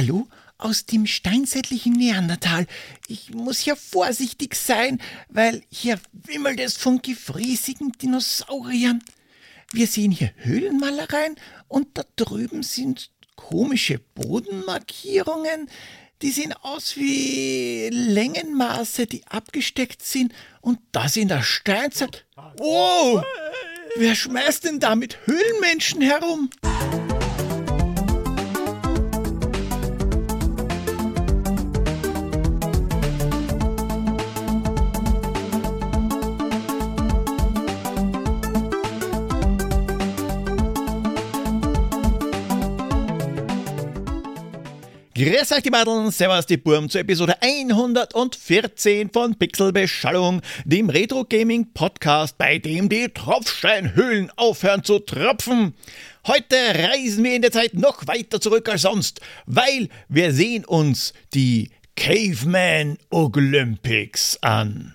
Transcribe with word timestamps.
Hallo? 0.00 0.26
Aus 0.56 0.86
dem 0.86 1.06
steinzeitlichen 1.06 1.92
Neandertal. 1.92 2.66
Ich 3.06 3.34
muss 3.34 3.58
hier 3.58 3.76
vorsichtig 3.76 4.54
sein, 4.54 4.98
weil 5.28 5.62
hier 5.68 6.00
wimmelt 6.14 6.58
es 6.58 6.78
von 6.78 7.02
gefräßigen 7.02 7.92
Dinosauriern. 8.00 9.04
Wir 9.72 9.86
sehen 9.86 10.10
hier 10.10 10.32
Höhlenmalereien 10.36 11.36
und 11.68 11.98
da 11.98 12.04
drüben 12.16 12.62
sind 12.62 13.10
komische 13.36 14.00
Bodenmarkierungen. 14.14 15.68
Die 16.22 16.30
sehen 16.30 16.54
aus 16.62 16.96
wie 16.96 17.90
Längenmaße, 17.92 19.04
die 19.04 19.26
abgesteckt 19.26 20.02
sind. 20.02 20.32
Und 20.62 20.78
das 20.92 21.14
in 21.16 21.28
der 21.28 21.42
Steinzeit. 21.42 22.24
Wow! 22.56 23.22
Wer 23.96 24.14
schmeißt 24.14 24.64
denn 24.64 24.80
da 24.80 24.94
mit 24.94 25.18
Höhlenmenschen 25.26 26.00
herum? 26.00 26.48
Grüß 45.22 45.52
euch 45.52 45.62
die 45.62 45.68
Madeln, 45.68 46.10
servus 46.10 46.46
die 46.46 46.56
Burm 46.56 46.88
zur 46.88 47.02
Episode 47.02 47.34
114 47.42 49.10
von 49.10 49.34
Pixelbeschallung, 49.34 50.40
dem 50.64 50.88
Retro 50.88 51.26
Gaming 51.28 51.74
Podcast, 51.74 52.38
bei 52.38 52.56
dem 52.56 52.88
die 52.88 53.06
Tropfsteinhöhlen 53.06 54.32
aufhören 54.36 54.82
zu 54.82 54.98
tropfen. 54.98 55.74
Heute 56.26 56.56
reisen 56.56 57.22
wir 57.22 57.36
in 57.36 57.42
der 57.42 57.52
Zeit 57.52 57.74
noch 57.74 58.06
weiter 58.06 58.40
zurück 58.40 58.66
als 58.70 58.80
sonst, 58.80 59.20
weil 59.44 59.90
wir 60.08 60.32
sehen 60.32 60.64
uns 60.64 61.12
die 61.34 61.68
Caveman 61.96 62.96
Olympics 63.10 64.38
an. 64.40 64.94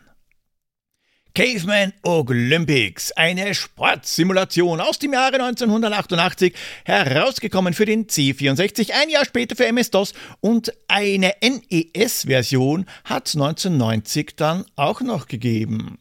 Caveman 1.36 1.92
Olympics, 2.04 3.12
eine 3.12 3.54
Sportsimulation 3.54 4.80
aus 4.80 5.00
dem 5.00 5.12
Jahre 5.12 5.34
1988, 5.34 6.54
herausgekommen 6.86 7.74
für 7.74 7.84
den 7.84 8.08
C64, 8.08 8.92
ein 8.92 9.10
Jahr 9.10 9.26
später 9.26 9.58
für 9.58 9.66
MS-DOS 9.66 10.14
und 10.40 10.72
eine 10.88 11.34
NES-Version 11.42 12.86
hat 13.04 13.28
es 13.28 13.36
1990 13.36 14.38
dann 14.38 14.64
auch 14.78 15.02
noch 15.02 15.28
gegeben. 15.28 16.00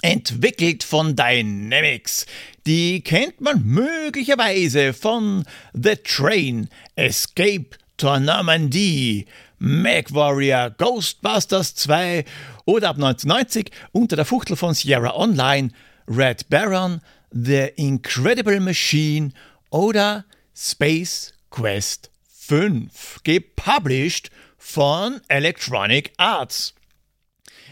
Entwickelt 0.00 0.84
von 0.84 1.16
Dynamics. 1.16 2.24
Die 2.64 3.00
kennt 3.00 3.40
man 3.40 3.64
möglicherweise 3.64 4.92
von 4.92 5.44
The 5.72 5.96
Train, 5.96 6.68
Escape 6.94 7.70
to 7.96 8.20
Normandie, 8.20 9.26
MacWarrior, 9.58 10.70
Ghostbusters 10.70 11.74
2 11.74 12.24
oder 12.68 12.90
ab 12.90 12.96
1990 12.96 13.70
unter 13.92 14.14
der 14.14 14.26
Fuchtel 14.26 14.54
von 14.54 14.74
Sierra 14.74 15.16
Online 15.16 15.70
Red 16.06 16.50
Baron, 16.50 17.00
The 17.30 17.70
Incredible 17.76 18.60
Machine 18.60 19.32
oder 19.70 20.26
Space 20.54 21.32
Quest 21.50 22.10
5, 22.28 23.20
gepublished 23.24 24.30
von 24.58 25.22
Electronic 25.28 26.12
Arts. 26.18 26.74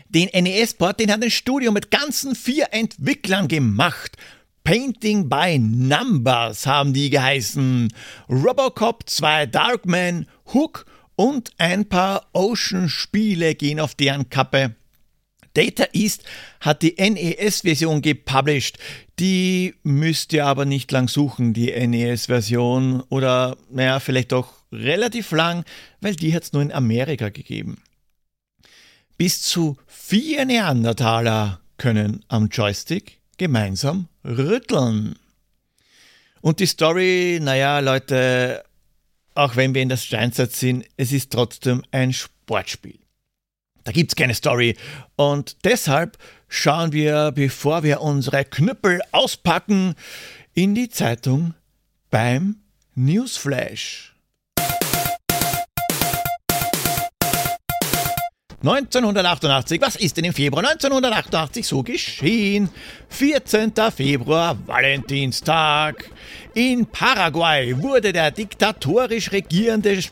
Den 0.08 0.30
NES-Port, 0.32 0.98
den 0.98 1.12
hat 1.12 1.22
ein 1.22 1.30
Studio 1.30 1.72
mit 1.72 1.90
ganzen 1.90 2.34
vier 2.34 2.68
Entwicklern 2.70 3.48
gemacht. 3.48 4.16
Painting 4.64 5.28
by 5.28 5.58
Numbers 5.58 6.66
haben 6.66 6.94
die 6.94 7.10
geheißen. 7.10 7.92
Robocop 8.30 9.02
2 9.06 9.44
Darkman, 9.44 10.26
Hook 10.54 10.86
und 11.16 11.50
ein 11.58 11.86
paar 11.86 12.30
Ocean-Spiele 12.32 13.54
gehen 13.56 13.78
auf 13.78 13.94
deren 13.94 14.30
Kappe. 14.30 14.74
Data 15.56 15.86
East 15.92 16.24
hat 16.60 16.82
die 16.82 16.96
NES-Version 16.98 18.02
gepublished. 18.02 18.78
Die 19.18 19.74
müsst 19.82 20.32
ihr 20.32 20.44
aber 20.44 20.66
nicht 20.66 20.92
lang 20.92 21.08
suchen, 21.08 21.54
die 21.54 21.72
NES-Version. 21.72 23.02
Oder, 23.08 23.56
naja, 23.70 24.00
vielleicht 24.00 24.32
doch 24.32 24.52
relativ 24.70 25.30
lang, 25.30 25.64
weil 26.00 26.14
die 26.14 26.34
hat 26.34 26.42
es 26.42 26.52
nur 26.52 26.62
in 26.62 26.72
Amerika 26.72 27.30
gegeben. 27.30 27.78
Bis 29.16 29.40
zu 29.40 29.78
vier 29.86 30.44
Neandertaler 30.44 31.60
können 31.78 32.24
am 32.28 32.48
Joystick 32.48 33.20
gemeinsam 33.38 34.08
rütteln. 34.24 35.16
Und 36.42 36.60
die 36.60 36.66
Story, 36.66 37.38
naja, 37.42 37.80
Leute, 37.80 38.62
auch 39.34 39.56
wenn 39.56 39.74
wir 39.74 39.82
in 39.82 39.88
der 39.88 39.96
Steinzeit 39.96 40.52
sind, 40.52 40.84
es 40.96 41.12
ist 41.12 41.32
trotzdem 41.32 41.82
ein 41.90 42.12
Sportspiel. 42.12 42.98
Da 43.86 43.92
gibt 43.92 44.10
es 44.10 44.16
keine 44.16 44.34
Story. 44.34 44.76
Und 45.14 45.64
deshalb 45.64 46.18
schauen 46.48 46.92
wir, 46.92 47.30
bevor 47.32 47.84
wir 47.84 48.00
unsere 48.00 48.44
Knüppel 48.44 49.00
auspacken, 49.12 49.94
in 50.54 50.74
die 50.74 50.88
Zeitung 50.88 51.54
beim 52.10 52.56
Newsflash. 52.96 54.12
1988, 58.60 59.80
was 59.80 59.94
ist 59.94 60.16
denn 60.16 60.24
im 60.24 60.32
Februar 60.32 60.64
1988 60.64 61.64
so 61.64 61.84
geschehen? 61.84 62.68
14. 63.10 63.72
Februar, 63.94 64.58
Valentinstag. 64.66 66.10
In 66.54 66.86
Paraguay 66.86 67.80
wurde 67.80 68.12
der 68.12 68.32
diktatorisch 68.32 69.30
regierende 69.30 70.02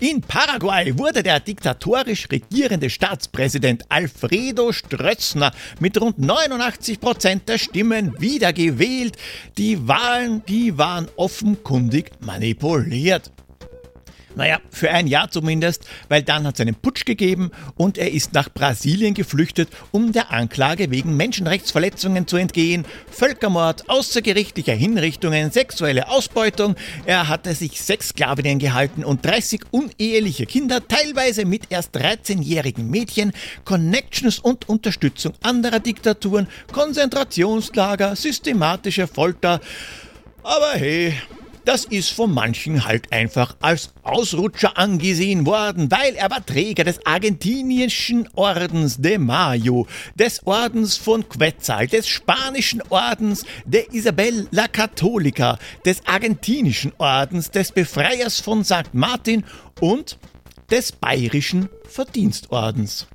in 0.00 0.20
Paraguay 0.20 0.96
wurde 0.96 1.24
der 1.24 1.40
diktatorisch 1.40 2.28
regierende 2.30 2.88
Staatspräsident 2.88 3.84
Alfredo 3.88 4.72
Strötzner 4.72 5.52
mit 5.80 6.00
rund 6.00 6.18
89 6.20 7.00
Prozent 7.00 7.48
der 7.48 7.58
Stimmen 7.58 8.14
wiedergewählt. 8.20 9.16
Die 9.56 9.88
Wahlen, 9.88 10.42
die 10.46 10.78
waren 10.78 11.08
offenkundig 11.16 12.12
manipuliert. 12.20 13.32
Naja, 14.38 14.60
für 14.70 14.92
ein 14.92 15.08
Jahr 15.08 15.28
zumindest, 15.32 15.84
weil 16.08 16.22
dann 16.22 16.46
hat 16.46 16.54
es 16.54 16.60
einen 16.60 16.76
Putsch 16.76 17.04
gegeben 17.04 17.50
und 17.74 17.98
er 17.98 18.12
ist 18.12 18.34
nach 18.34 18.48
Brasilien 18.48 19.12
geflüchtet, 19.12 19.68
um 19.90 20.12
der 20.12 20.30
Anklage 20.30 20.92
wegen 20.92 21.16
Menschenrechtsverletzungen 21.16 22.28
zu 22.28 22.36
entgehen, 22.36 22.86
Völkermord, 23.10 23.90
außergerichtlicher 23.90 24.74
Hinrichtungen, 24.74 25.50
sexuelle 25.50 26.08
Ausbeutung. 26.08 26.76
Er 27.04 27.26
hatte 27.26 27.52
sich 27.56 27.82
sechs 27.82 28.10
Sklavinnen 28.10 28.60
gehalten 28.60 29.02
und 29.02 29.26
30 29.26 29.60
uneheliche 29.72 30.46
Kinder, 30.46 30.86
teilweise 30.86 31.44
mit 31.44 31.64
erst 31.70 31.96
13-jährigen 31.96 32.88
Mädchen, 32.88 33.32
Connections 33.64 34.38
und 34.38 34.68
Unterstützung 34.68 35.32
anderer 35.42 35.80
Diktaturen, 35.80 36.46
Konzentrationslager, 36.70 38.14
systematische 38.14 39.08
Folter. 39.08 39.60
Aber 40.44 40.74
hey, 40.74 41.12
das 41.68 41.84
ist 41.84 42.12
von 42.12 42.32
manchen 42.32 42.86
halt 42.86 43.12
einfach 43.12 43.54
als 43.60 43.90
Ausrutscher 44.02 44.78
angesehen 44.78 45.44
worden, 45.44 45.90
weil 45.90 46.14
er 46.14 46.30
war 46.30 46.46
Träger 46.46 46.82
des 46.82 47.04
argentinischen 47.04 48.26
Ordens 48.36 48.96
de 48.96 49.18
Mayo, 49.18 49.86
des 50.14 50.46
Ordens 50.46 50.96
von 50.96 51.28
Quetzal, 51.28 51.86
des 51.86 52.08
spanischen 52.08 52.80
Ordens 52.88 53.44
der 53.66 53.92
Isabel 53.92 54.48
la 54.50 54.66
Católica, 54.66 55.58
des 55.84 56.00
argentinischen 56.06 56.94
Ordens 56.96 57.50
des 57.50 57.70
Befreiers 57.70 58.40
von 58.40 58.64
St. 58.64 58.94
Martin 58.94 59.44
und 59.78 60.18
des 60.70 60.90
bayerischen 60.92 61.68
Verdienstordens. 61.84 63.08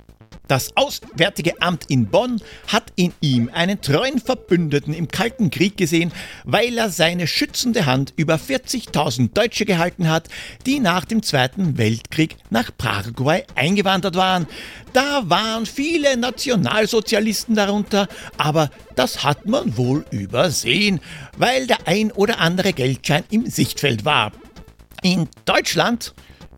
Das 0.46 0.76
Auswärtige 0.76 1.62
Amt 1.62 1.86
in 1.88 2.06
Bonn 2.06 2.38
hat 2.68 2.92
in 2.96 3.14
ihm 3.22 3.50
einen 3.52 3.80
treuen 3.80 4.20
Verbündeten 4.20 4.92
im 4.92 5.08
Kalten 5.08 5.48
Krieg 5.48 5.78
gesehen, 5.78 6.12
weil 6.44 6.76
er 6.76 6.90
seine 6.90 7.26
schützende 7.26 7.86
Hand 7.86 8.12
über 8.16 8.34
40.000 8.34 9.32
Deutsche 9.32 9.64
gehalten 9.64 10.10
hat, 10.10 10.28
die 10.66 10.80
nach 10.80 11.06
dem 11.06 11.22
Zweiten 11.22 11.78
Weltkrieg 11.78 12.36
nach 12.50 12.70
Paraguay 12.76 13.44
eingewandert 13.54 14.16
waren. 14.16 14.46
Da 14.92 15.22
waren 15.24 15.64
viele 15.64 16.16
Nationalsozialisten 16.18 17.54
darunter, 17.54 18.06
aber 18.36 18.70
das 18.96 19.24
hat 19.24 19.46
man 19.46 19.78
wohl 19.78 20.04
übersehen, 20.10 21.00
weil 21.38 21.66
der 21.66 21.88
ein 21.88 22.12
oder 22.12 22.38
andere 22.38 22.74
Geldschein 22.74 23.24
im 23.30 23.46
Sichtfeld 23.46 24.04
war. 24.04 24.30
In 25.02 25.26
Deutschland 25.46 26.14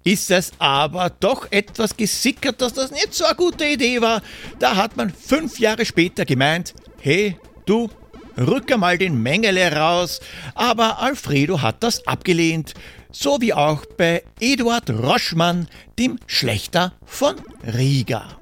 ist 0.07 0.31
es 0.31 0.53
aber 0.61 1.11
doch 1.11 1.51
etwas 1.51 1.97
gesickert, 1.97 2.63
dass 2.63 2.73
das 2.73 2.93
nicht 2.93 3.13
so 3.13 3.25
eine 3.25 3.35
gute 3.35 3.67
Idee 3.67 4.01
war. 4.01 4.23
Da 4.61 4.77
hat 4.77 4.97
man 4.97 5.13
fünf 5.13 5.59
Jahre 5.59 5.85
später 5.85 6.25
gemeint, 6.25 6.75
hey, 7.01 7.37
du, 7.67 7.91
rück 8.39 8.71
einmal 8.71 8.99
den 8.99 9.21
Mengele 9.21 9.73
raus. 9.73 10.21
Aber 10.55 11.01
Alfredo 11.01 11.61
hat 11.61 11.83
das 11.83 12.07
abgelehnt. 12.07 12.75
So 13.11 13.41
wie 13.41 13.53
auch 13.53 13.85
bei 13.97 14.23
Eduard 14.39 14.91
Roschmann, 14.91 15.67
dem 15.99 16.21
Schlechter 16.27 16.93
von 17.05 17.35
Riga. 17.67 18.39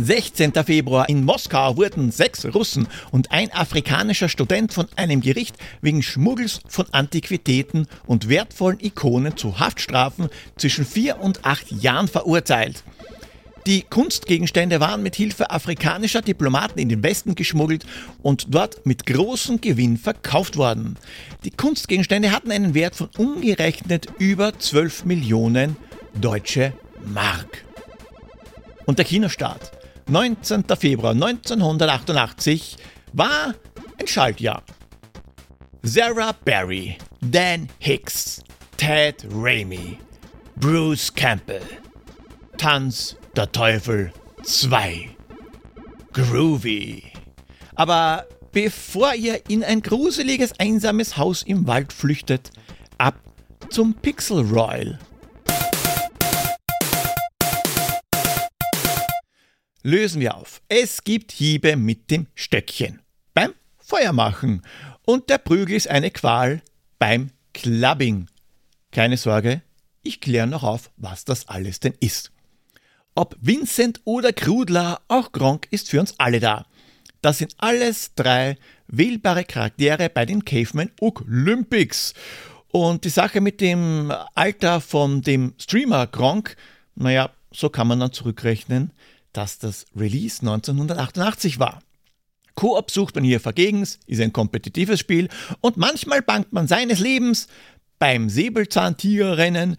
16. 0.00 0.52
Februar 0.64 1.08
in 1.08 1.24
Moskau 1.24 1.76
wurden 1.76 2.12
sechs 2.12 2.44
Russen 2.46 2.86
und 3.10 3.32
ein 3.32 3.52
afrikanischer 3.52 4.28
Student 4.28 4.72
von 4.72 4.86
einem 4.94 5.20
Gericht 5.20 5.56
wegen 5.82 6.04
Schmuggels 6.04 6.60
von 6.68 6.86
Antiquitäten 6.92 7.88
und 8.06 8.28
wertvollen 8.28 8.78
Ikonen 8.80 9.36
zu 9.36 9.58
Haftstrafen 9.58 10.28
zwischen 10.56 10.86
vier 10.86 11.20
und 11.20 11.44
acht 11.44 11.72
Jahren 11.72 12.06
verurteilt. 12.06 12.84
Die 13.66 13.82
Kunstgegenstände 13.82 14.78
waren 14.78 15.02
mit 15.02 15.16
Hilfe 15.16 15.50
afrikanischer 15.50 16.22
Diplomaten 16.22 16.78
in 16.78 16.88
den 16.88 17.02
Westen 17.02 17.34
geschmuggelt 17.34 17.84
und 18.22 18.54
dort 18.54 18.86
mit 18.86 19.04
großem 19.04 19.60
Gewinn 19.60 19.96
verkauft 19.96 20.56
worden. 20.56 20.96
Die 21.44 21.50
Kunstgegenstände 21.50 22.30
hatten 22.30 22.52
einen 22.52 22.74
Wert 22.74 22.94
von 22.94 23.08
umgerechnet 23.18 24.06
über 24.18 24.56
12 24.56 25.06
Millionen 25.06 25.76
deutsche 26.14 26.72
Mark. 27.04 27.64
Und 28.86 28.98
der 28.98 29.04
Kinostart 29.04 29.77
19. 30.08 30.64
Februar 30.78 31.12
1988 31.12 32.78
war 33.12 33.54
ein 33.98 34.06
Schaltjahr. 34.06 34.62
Sarah 35.82 36.32
Barry, 36.46 36.96
Dan 37.20 37.68
Hicks, 37.78 38.42
Ted 38.78 39.26
Raimi, 39.30 39.98
Bruce 40.56 41.14
Campbell, 41.14 41.60
Tanz 42.56 43.16
der 43.36 43.52
Teufel 43.52 44.10
2. 44.44 45.10
Groovy. 46.14 47.02
Aber 47.74 48.24
bevor 48.52 49.14
ihr 49.14 49.42
in 49.48 49.62
ein 49.62 49.82
gruseliges, 49.82 50.58
einsames 50.58 51.18
Haus 51.18 51.42
im 51.42 51.66
Wald 51.66 51.92
flüchtet, 51.92 52.50
ab 52.96 53.20
zum 53.68 53.92
Pixel 53.92 54.40
Royal. 54.40 54.98
Lösen 59.82 60.20
wir 60.20 60.36
auf. 60.36 60.60
Es 60.68 61.04
gibt 61.04 61.32
Hiebe 61.32 61.76
mit 61.76 62.10
dem 62.10 62.26
Stöckchen 62.34 63.00
beim 63.32 63.52
Feuermachen 63.78 64.62
und 65.06 65.30
der 65.30 65.38
Prügel 65.38 65.76
ist 65.76 65.88
eine 65.88 66.10
Qual 66.10 66.62
beim 66.98 67.30
Clubbing. 67.54 68.26
Keine 68.90 69.16
Sorge, 69.16 69.62
ich 70.02 70.20
kläre 70.20 70.46
noch 70.46 70.64
auf, 70.64 70.90
was 70.96 71.24
das 71.24 71.48
alles 71.48 71.80
denn 71.80 71.94
ist. 72.00 72.32
Ob 73.14 73.36
Vincent 73.40 74.00
oder 74.04 74.32
Krudler, 74.32 75.00
auch 75.08 75.32
Gronk 75.32 75.68
ist 75.70 75.90
für 75.90 76.00
uns 76.00 76.14
alle 76.18 76.40
da. 76.40 76.66
Das 77.20 77.38
sind 77.38 77.54
alles 77.58 78.14
drei 78.14 78.56
wählbare 78.86 79.44
Charaktere 79.44 80.08
bei 80.08 80.24
den 80.24 80.44
Caveman 80.44 80.90
Olympics. 81.00 82.14
Und 82.70 83.04
die 83.04 83.10
Sache 83.10 83.40
mit 83.40 83.60
dem 83.60 84.12
Alter 84.34 84.80
von 84.80 85.22
dem 85.22 85.54
Streamer 85.58 86.06
Gronk, 86.06 86.56
naja, 86.94 87.30
so 87.50 87.70
kann 87.70 87.88
man 87.88 88.00
dann 88.00 88.12
zurückrechnen, 88.12 88.92
dass 89.32 89.58
das 89.58 89.86
Release 89.94 90.40
1988 90.40 91.58
war. 91.58 91.82
Koop 92.54 92.90
sucht 92.90 93.14
man 93.14 93.24
hier 93.24 93.40
vergegens, 93.40 94.00
ist 94.06 94.20
ein 94.20 94.32
kompetitives 94.32 94.98
Spiel 94.98 95.28
und 95.60 95.76
manchmal 95.76 96.22
bangt 96.22 96.52
man 96.52 96.66
seines 96.66 96.98
Lebens 96.98 97.46
beim 97.98 98.28
Säbelzahntigerrennen 98.28 99.76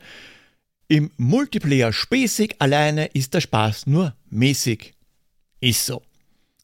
im 0.88 1.12
Multiplayer 1.18 1.94
späßig, 1.94 2.56
alleine 2.60 3.06
ist 3.07 3.34
der 3.36 3.42
Spaß 3.42 3.86
nur 3.86 4.16
mäßig. 4.30 4.94
Ist 5.60 5.86
so. 5.86 6.02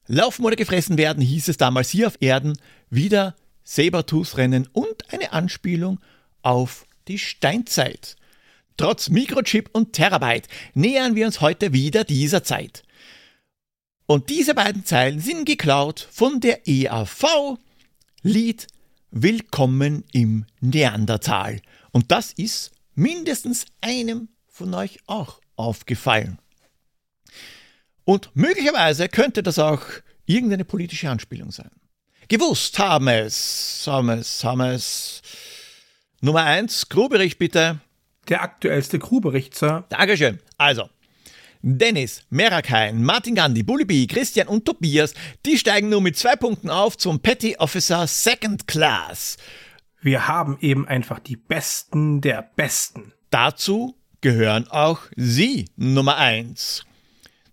Laufen 0.08 0.46
oder 0.46 0.56
gefressen 0.56 0.98
werden 0.98 1.22
hieß 1.22 1.48
es 1.48 1.58
damals 1.58 1.90
hier 1.90 2.08
auf 2.08 2.18
Erden 2.20 2.58
wieder 2.90 3.36
Sabertooth-Rennen 3.64 4.68
und 4.72 5.14
eine 5.14 5.32
Anspielung 5.32 6.00
auf 6.42 6.88
die 7.08 7.20
Steinzeit. 7.20 8.16
Trotz 8.78 9.10
Mikrochip 9.10 9.70
und 9.72 9.94
Terabyte 9.94 10.48
nähern 10.74 11.16
wir 11.16 11.26
uns 11.26 11.40
heute 11.40 11.72
wieder 11.72 12.04
dieser 12.04 12.44
Zeit. 12.44 12.84
Und 14.06 14.30
diese 14.30 14.54
beiden 14.54 14.86
Zeilen 14.86 15.20
sind 15.20 15.46
geklaut 15.46 16.08
von 16.12 16.40
der 16.42 16.68
EAV 16.68 17.58
Lied 18.22 18.68
Willkommen 19.12 20.04
im 20.12 20.46
Neandertal. 20.60 21.62
Und 21.92 22.12
das 22.12 22.34
ist 22.34 22.72
mindestens 22.96 23.66
einem 23.80 24.28
von 24.48 24.74
euch 24.74 25.00
auch 25.08 25.40
aufgefallen. 25.56 26.38
Und 28.04 28.30
möglicherweise 28.34 29.08
könnte 29.08 29.42
das 29.42 29.58
auch 29.58 29.82
irgendeine 30.26 30.66
politische 30.66 31.10
Anspielung 31.10 31.52
sein. 31.52 31.72
Gewusst 32.28 32.78
haben 32.78 33.08
es, 33.08 33.84
haben 33.88 34.10
es, 34.10 34.44
haben 34.44 34.62
es. 34.62 35.22
Nummer 36.20 36.44
eins, 36.44 36.90
Crew-Bericht 36.90 37.40
bitte. 37.40 37.80
Der 38.30 38.42
aktuellste 38.42 39.00
Crew-Bericht, 39.00 39.56
Sir. 39.56 39.86
Dankeschön. 39.90 40.40
Also, 40.58 40.90
Dennis, 41.62 42.24
Merakain, 42.30 43.04
Martin 43.04 43.34
Gandhi, 43.34 43.64
Bullibi, 43.64 44.06
Christian 44.06 44.48
und 44.48 44.66
Tobias, 44.66 45.16
die 45.46 45.58
steigen 45.58 45.90
nur 45.90 46.02
mit 46.02 46.16
zwei 46.16 46.36
Punkten 46.36 46.70
auf 46.70 46.96
zum 46.96 47.20
Petty 47.20 47.58
Officer 47.58 48.06
Second 48.06 48.68
Class. 48.68 49.38
Wir 50.02 50.28
haben 50.28 50.58
eben 50.62 50.88
einfach 50.88 51.18
die 51.18 51.38
Besten 51.38 52.22
der 52.22 52.48
Besten. 52.56 53.14
Dazu 53.32 53.96
gehören 54.22 54.68
auch 54.70 55.00
Sie, 55.16 55.66
Nummer 55.76 56.18
1. 56.18 56.86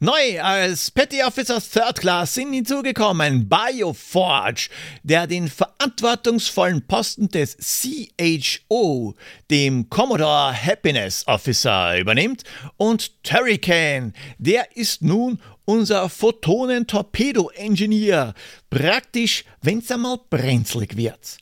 Neu 0.03 0.43
als 0.43 0.91
Petty 0.91 1.23
Officers 1.23 1.71
Third 1.71 2.01
Class 2.01 2.35
sind 2.35 2.53
hinzugekommen 2.53 3.49
Bioforge, 3.49 4.69
der 5.05 5.29
den 5.29 5.47
verantwortungsvollen 5.47 6.85
Posten 6.89 7.29
des 7.29 7.57
CHO, 7.57 9.15
dem 9.49 9.89
Commodore 9.91 10.61
Happiness 10.61 11.25
Officer, 11.29 12.01
übernimmt, 12.01 12.43
und 12.77 13.23
Turrican, 13.23 14.13
der 14.39 14.77
ist 14.77 15.03
nun 15.03 15.41
unser 15.67 16.09
Photonen-Torpedo-Engineer, 16.09 18.35
praktisch, 18.71 19.45
wenn's 19.61 19.89
einmal 19.93 20.19
brenzlig 20.29 20.97
wird. 20.97 21.39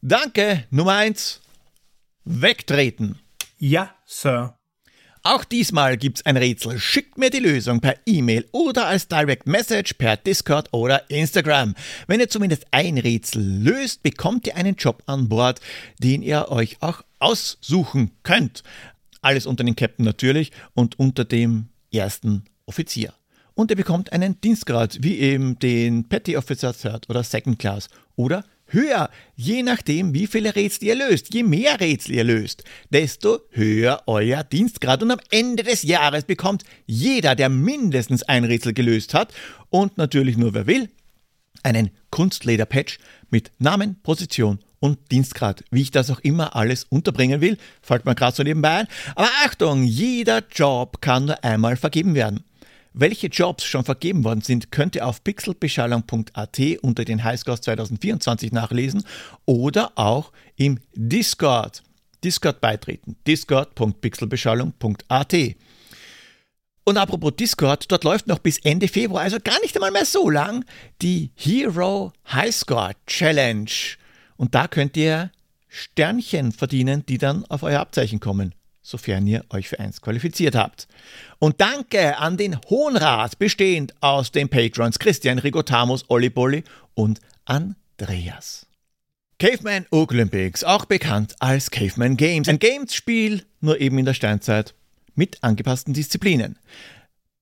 Danke, 0.00 0.62
Nummer 0.70 0.92
eins. 0.92 1.40
Wegtreten. 2.24 3.18
Ja, 3.58 3.96
Sir. 4.04 4.55
Auch 5.28 5.44
diesmal 5.44 5.96
gibt's 5.96 6.24
ein 6.24 6.36
Rätsel. 6.36 6.78
Schickt 6.78 7.18
mir 7.18 7.30
die 7.30 7.40
Lösung 7.40 7.80
per 7.80 7.96
E-Mail 8.06 8.46
oder 8.52 8.86
als 8.86 9.08
Direct 9.08 9.48
Message 9.48 9.94
per 9.94 10.16
Discord 10.16 10.72
oder 10.72 11.10
Instagram. 11.10 11.74
Wenn 12.06 12.20
ihr 12.20 12.28
zumindest 12.28 12.64
ein 12.70 12.96
Rätsel 12.96 13.42
löst, 13.42 14.04
bekommt 14.04 14.46
ihr 14.46 14.54
einen 14.54 14.76
Job 14.76 15.02
an 15.06 15.28
Bord, 15.28 15.60
den 15.98 16.22
ihr 16.22 16.46
euch 16.50 16.76
auch 16.80 17.02
aussuchen 17.18 18.12
könnt. 18.22 18.62
Alles 19.20 19.46
unter 19.46 19.64
den 19.64 19.74
Captain 19.74 20.04
natürlich 20.04 20.52
und 20.74 20.96
unter 20.96 21.24
dem 21.24 21.70
ersten 21.92 22.44
Offizier. 22.66 23.12
Und 23.54 23.72
ihr 23.72 23.76
bekommt 23.76 24.12
einen 24.12 24.40
Dienstgrad, 24.40 24.98
wie 25.02 25.18
eben 25.18 25.58
den 25.58 26.08
Petty 26.08 26.36
Officer 26.36 26.72
Third 26.72 27.10
oder 27.10 27.24
Second 27.24 27.58
Class 27.58 27.88
oder 28.14 28.44
höher, 28.68 29.10
je 29.34 29.62
nachdem, 29.62 30.14
wie 30.14 30.26
viele 30.26 30.54
Rätsel 30.54 30.88
ihr 30.88 30.94
löst. 30.94 31.32
Je 31.32 31.42
mehr 31.42 31.80
Rätsel 31.80 32.14
ihr 32.14 32.24
löst, 32.24 32.64
desto 32.90 33.40
höher 33.50 34.02
euer 34.06 34.44
Dienstgrad. 34.44 35.02
Und 35.02 35.10
am 35.10 35.20
Ende 35.30 35.62
des 35.62 35.82
Jahres 35.82 36.24
bekommt 36.24 36.64
jeder, 36.86 37.34
der 37.34 37.48
mindestens 37.48 38.22
ein 38.22 38.44
Rätsel 38.44 38.72
gelöst 38.72 39.14
hat, 39.14 39.32
und 39.70 39.98
natürlich 39.98 40.36
nur 40.36 40.54
wer 40.54 40.66
will, 40.66 40.88
einen 41.62 41.90
Kunstleder-Patch 42.10 42.98
mit 43.30 43.50
Namen, 43.58 44.00
Position 44.02 44.60
und 44.78 45.10
Dienstgrad. 45.10 45.64
Wie 45.70 45.82
ich 45.82 45.90
das 45.90 46.10
auch 46.10 46.20
immer 46.20 46.54
alles 46.54 46.84
unterbringen 46.84 47.40
will, 47.40 47.58
fällt 47.82 48.04
mir 48.04 48.14
gerade 48.14 48.36
so 48.36 48.42
nebenbei 48.42 48.70
ein. 48.70 48.88
Aber 49.14 49.28
Achtung, 49.44 49.82
jeder 49.82 50.42
Job 50.52 51.00
kann 51.00 51.26
nur 51.26 51.42
einmal 51.44 51.76
vergeben 51.76 52.14
werden. 52.14 52.44
Welche 52.98 53.26
Jobs 53.26 53.66
schon 53.66 53.84
vergeben 53.84 54.24
worden 54.24 54.40
sind, 54.40 54.72
könnt 54.72 54.96
ihr 54.96 55.06
auf 55.06 55.22
pixelbeschallung.at 55.22 56.58
unter 56.80 57.04
den 57.04 57.24
Highscores 57.24 57.60
2024 57.60 58.52
nachlesen 58.52 59.04
oder 59.44 59.92
auch 59.96 60.32
im 60.56 60.78
Discord. 60.94 61.82
Discord 62.24 62.62
beitreten. 62.62 63.16
discord.pixelbeschallung.at. 63.26 65.34
Und 66.84 66.96
apropos 66.96 67.36
Discord, 67.36 67.92
dort 67.92 68.04
läuft 68.04 68.28
noch 68.28 68.38
bis 68.38 68.56
Ende 68.64 68.88
Februar, 68.88 69.24
also 69.24 69.36
gar 69.44 69.60
nicht 69.60 69.76
einmal 69.76 69.90
mehr 69.90 70.06
so 70.06 70.30
lang, 70.30 70.64
die 71.02 71.32
Hero 71.34 72.14
Highscore 72.32 72.92
Challenge. 73.06 73.68
Und 74.38 74.54
da 74.54 74.68
könnt 74.68 74.96
ihr 74.96 75.30
Sternchen 75.68 76.50
verdienen, 76.50 77.04
die 77.04 77.18
dann 77.18 77.44
auf 77.50 77.62
euer 77.62 77.80
Abzeichen 77.80 78.20
kommen 78.20 78.54
sofern 78.86 79.26
ihr 79.26 79.44
euch 79.50 79.68
für 79.68 79.80
eins 79.80 80.00
qualifiziert 80.00 80.54
habt. 80.54 80.86
Und 81.38 81.60
danke 81.60 82.18
an 82.18 82.36
den 82.36 82.58
Hohen 82.70 82.96
Rat, 82.96 83.38
bestehend 83.38 83.94
aus 84.00 84.30
den 84.30 84.48
Patrons 84.48 84.98
Christian 84.98 85.38
Rigotamus, 85.38 86.04
Olli 86.08 86.30
Bolli 86.30 86.62
und 86.94 87.20
Andreas. 87.44 88.66
Caveman 89.38 89.86
Olympics, 89.90 90.64
auch 90.64 90.86
bekannt 90.86 91.34
als 91.40 91.70
Caveman 91.70 92.16
Games. 92.16 92.48
Ein 92.48 92.58
Games-Spiel, 92.58 93.42
nur 93.60 93.80
eben 93.80 93.98
in 93.98 94.06
der 94.06 94.14
Steinzeit, 94.14 94.74
mit 95.14 95.42
angepassten 95.42 95.92
Disziplinen. 95.92 96.58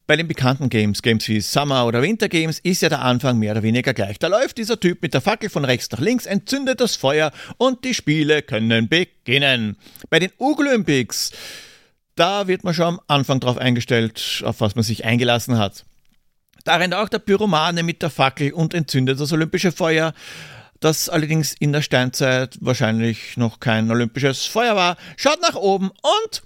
Bei 0.06 0.16
den 0.16 0.28
bekannten 0.28 0.68
Games, 0.68 1.00
Games 1.00 1.26
wie 1.28 1.40
Summer 1.40 1.86
oder 1.86 2.02
Winter 2.02 2.28
Games, 2.28 2.58
ist 2.58 2.82
ja 2.82 2.90
der 2.90 3.00
Anfang 3.00 3.38
mehr 3.38 3.52
oder 3.52 3.62
weniger 3.62 3.94
gleich. 3.94 4.18
Da 4.18 4.26
läuft 4.26 4.58
dieser 4.58 4.78
Typ 4.78 5.00
mit 5.00 5.14
der 5.14 5.22
Fackel 5.22 5.48
von 5.48 5.64
rechts 5.64 5.90
nach 5.90 5.98
links, 5.98 6.26
entzündet 6.26 6.80
das 6.80 6.94
Feuer 6.94 7.32
und 7.56 7.86
die 7.86 7.94
Spiele 7.94 8.42
können 8.42 8.90
beginnen. 8.90 9.78
Bei 10.10 10.18
den 10.18 10.30
Olympics, 10.36 11.30
da 12.16 12.46
wird 12.48 12.64
man 12.64 12.74
schon 12.74 12.86
am 12.86 13.00
Anfang 13.06 13.40
drauf 13.40 13.56
eingestellt, 13.56 14.42
auf 14.44 14.60
was 14.60 14.74
man 14.74 14.84
sich 14.84 15.06
eingelassen 15.06 15.56
hat. 15.56 15.86
Da 16.64 16.76
rennt 16.76 16.94
auch 16.94 17.08
der 17.08 17.18
Pyromane 17.18 17.82
mit 17.82 18.02
der 18.02 18.10
Fackel 18.10 18.52
und 18.52 18.74
entzündet 18.74 19.18
das 19.18 19.32
olympische 19.32 19.72
Feuer, 19.72 20.12
das 20.80 21.08
allerdings 21.08 21.54
in 21.54 21.72
der 21.72 21.80
Steinzeit 21.80 22.58
wahrscheinlich 22.60 23.38
noch 23.38 23.58
kein 23.58 23.90
olympisches 23.90 24.44
Feuer 24.44 24.76
war, 24.76 24.98
schaut 25.16 25.40
nach 25.40 25.54
oben 25.54 25.90
und 25.90 26.42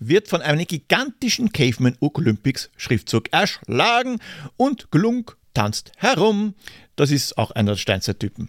wird 0.00 0.26
von 0.26 0.42
einem 0.42 0.66
gigantischen 0.66 1.52
Caveman 1.52 1.96
Olympics 2.00 2.70
Schriftzug 2.76 3.32
erschlagen 3.32 4.18
und 4.56 4.90
Glunk 4.90 5.36
tanzt 5.54 5.92
herum. 5.96 6.54
Das 6.96 7.10
ist 7.10 7.38
auch 7.38 7.52
einer 7.52 7.72
der 7.72 7.78
Steinzeittypen. 7.78 8.48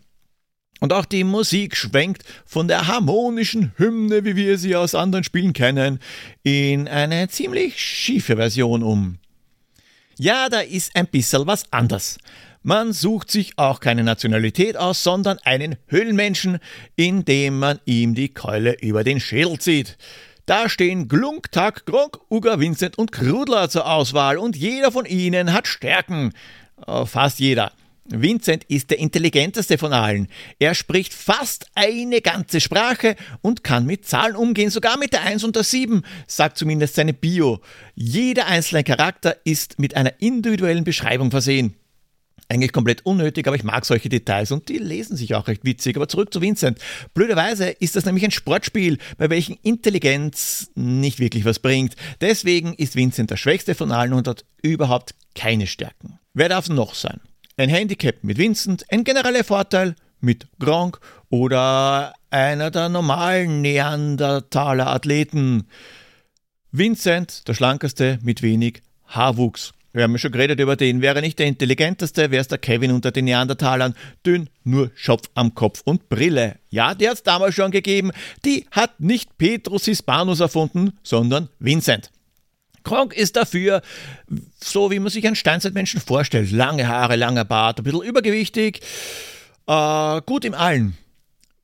Und 0.80 0.94
auch 0.94 1.06
die 1.06 1.24
Musik 1.24 1.78
schwenkt 1.78 2.24
von 2.44 2.68
der 2.68 2.88
harmonischen 2.88 3.72
Hymne, 3.78 4.26
wie 4.26 4.36
wir 4.36 4.58
sie 4.58 4.76
aus 4.76 4.96
anderen 4.96 5.24
Spielen 5.24 5.54
kennen, 5.54 6.00
in 6.42 6.88
eine 6.88 7.28
ziemlich 7.28 7.80
schiefe 7.80 8.36
Version 8.36 8.82
um. 8.82 9.20
Ja, 10.18 10.50
da 10.50 10.62
ist 10.62 10.96
ein 10.96 11.06
bisschen 11.06 11.46
was 11.46 11.66
anders. 11.72 12.18
Man 12.64 12.94
sucht 12.94 13.30
sich 13.32 13.58
auch 13.58 13.80
keine 13.80 14.04
Nationalität 14.04 14.78
aus, 14.78 15.04
sondern 15.04 15.40
einen 15.44 15.78
Höhlenmenschen, 15.88 16.60
indem 16.96 17.60
man 17.60 17.80
ihm 17.86 18.14
die 18.16 18.30
Keule 18.30 18.74
über 18.82 19.04
den 19.04 19.20
Schädel 19.20 19.60
zieht. 19.60 19.98
Da 20.46 20.70
stehen 20.70 21.08
Glunk, 21.08 21.52
Tak, 21.52 21.86
Gronk, 21.86 22.20
Uga, 22.30 22.60
Vincent 22.60 22.98
und 22.98 23.12
Krudler 23.12 23.70
zur 23.70 23.90
Auswahl 23.90 24.38
und 24.38 24.56
jeder 24.56 24.92
von 24.92 25.06
ihnen 25.06 25.54
hat 25.54 25.68
Stärken. 25.68 26.34
Äh, 26.88 27.06
fast 27.06 27.40
jeder. 27.40 27.72
Vincent 28.06 28.64
ist 28.66 28.90
der 28.90 29.00
intelligenteste 29.00 29.78
von 29.78 29.94
allen. 29.94 30.28
Er 30.60 30.74
spricht 30.74 31.14
fast 31.14 31.68
eine 31.76 32.22
ganze 32.22 32.60
Sprache 32.60 33.16
und 33.42 33.64
kann 33.64 33.86
mit 33.86 34.06
Zahlen 34.06 34.36
umgehen, 34.36 34.70
sogar 34.70 34.98
mit 34.98 35.14
der 35.14 35.22
1 35.22 35.44
und 35.44 35.56
der 35.56 35.64
7, 35.64 36.04
sagt 36.28 36.58
zumindest 36.58 36.96
seine 36.96 37.14
Bio. 37.14 37.62
Jeder 37.96 38.48
einzelne 38.48 38.84
Charakter 38.84 39.38
ist 39.44 39.80
mit 39.80 39.96
einer 39.96 40.14
individuellen 40.20 40.84
Beschreibung 40.84 41.32
versehen. 41.32 41.76
Eigentlich 42.52 42.74
komplett 42.74 43.06
unnötig, 43.06 43.48
aber 43.48 43.56
ich 43.56 43.64
mag 43.64 43.86
solche 43.86 44.10
Details 44.10 44.52
und 44.52 44.68
die 44.68 44.78
lesen 44.78 45.16
sich 45.16 45.36
auch 45.36 45.48
recht 45.48 45.64
witzig. 45.64 45.96
Aber 45.96 46.08
zurück 46.08 46.34
zu 46.34 46.42
Vincent. 46.42 46.80
Blöderweise 47.14 47.70
ist 47.70 47.96
das 47.96 48.06
nämlich 48.06 48.26
ein 48.26 48.32
Sportspiel, 48.32 48.98
bei 49.18 49.30
welchem 49.30 49.58
Intelligenz 49.64 50.70
nicht 50.76 51.20
wirklich 51.20 51.46
was 51.46 51.60
bringt. 51.60 51.96
Deswegen 52.20 52.74
ist 52.74 52.96
Vincent 52.96 53.32
der 53.32 53.38
schwächste 53.38 53.76
von 53.76 53.92
allen 53.92 54.14
und 54.14 54.28
hat 54.28 54.44
überhaupt 54.62 55.16
keine 55.34 55.68
Stärken. 55.68 56.20
Wer 56.34 56.50
darf 56.50 56.66
es 56.66 56.70
noch 56.70 56.94
sein? 56.94 57.22
ein 57.62 57.70
Handicap 57.70 58.24
mit 58.24 58.38
Vincent, 58.38 58.86
ein 58.90 59.04
genereller 59.04 59.44
Vorteil 59.44 59.96
mit 60.20 60.48
Gronk 60.60 61.00
oder 61.30 62.14
einer 62.30 62.72
der 62.72 62.90
normalen 62.90 63.62
Neandertaler 63.62 64.88
Athleten. 64.88 65.68
Vincent, 66.72 67.48
der 67.48 67.54
schlankeste 67.54 68.20
mit 68.22 68.42
wenig 68.42 68.82
Haarwuchs. 69.06 69.74
Wir 69.94 70.04
haben 70.04 70.18
schon 70.18 70.32
geredet 70.32 70.60
über 70.60 70.76
den. 70.76 71.02
Wäre 71.02 71.22
nicht 71.22 71.38
der 71.38 71.48
intelligenteste, 71.48 72.32
wäre 72.32 72.42
es 72.42 72.48
der 72.48 72.58
Kevin 72.58 72.92
unter 72.92 73.12
den 73.12 73.26
Neandertalern. 73.26 73.94
Dünn, 74.26 74.50
nur 74.64 74.92
Schopf 74.96 75.30
am 75.34 75.54
Kopf 75.54 75.82
und 75.84 76.08
Brille. 76.08 76.58
Ja, 76.70 76.96
die 76.96 77.08
hat 77.08 77.16
es 77.16 77.24
damals 77.24 77.56
schon 77.56 77.72
gegeben. 77.72 78.12
Die 78.46 78.66
hat 78.72 79.00
nicht 79.02 79.38
Petrus 79.38 79.86
Hispanus 79.86 80.40
erfunden, 80.40 80.94
sondern 81.04 81.50
Vincent. 81.60 82.10
Kronk 82.84 83.14
ist 83.14 83.36
dafür, 83.36 83.82
so 84.60 84.92
wie 84.92 85.00
man 85.00 85.12
sich 85.12 85.28
einen 85.28 85.36
Steinzeitmenschen 85.36 86.02
vorstellt. 86.02 86.52
Lange 86.52 86.88
Haare, 86.88 87.16
langer 87.16 87.46
Bart, 87.46 87.80
ein 87.80 87.84
bisschen 87.84 88.02
übergewichtig, 88.02 88.82
äh, 89.68 90.22
gut 90.26 90.46
im 90.46 90.54
Allen. 90.54 90.98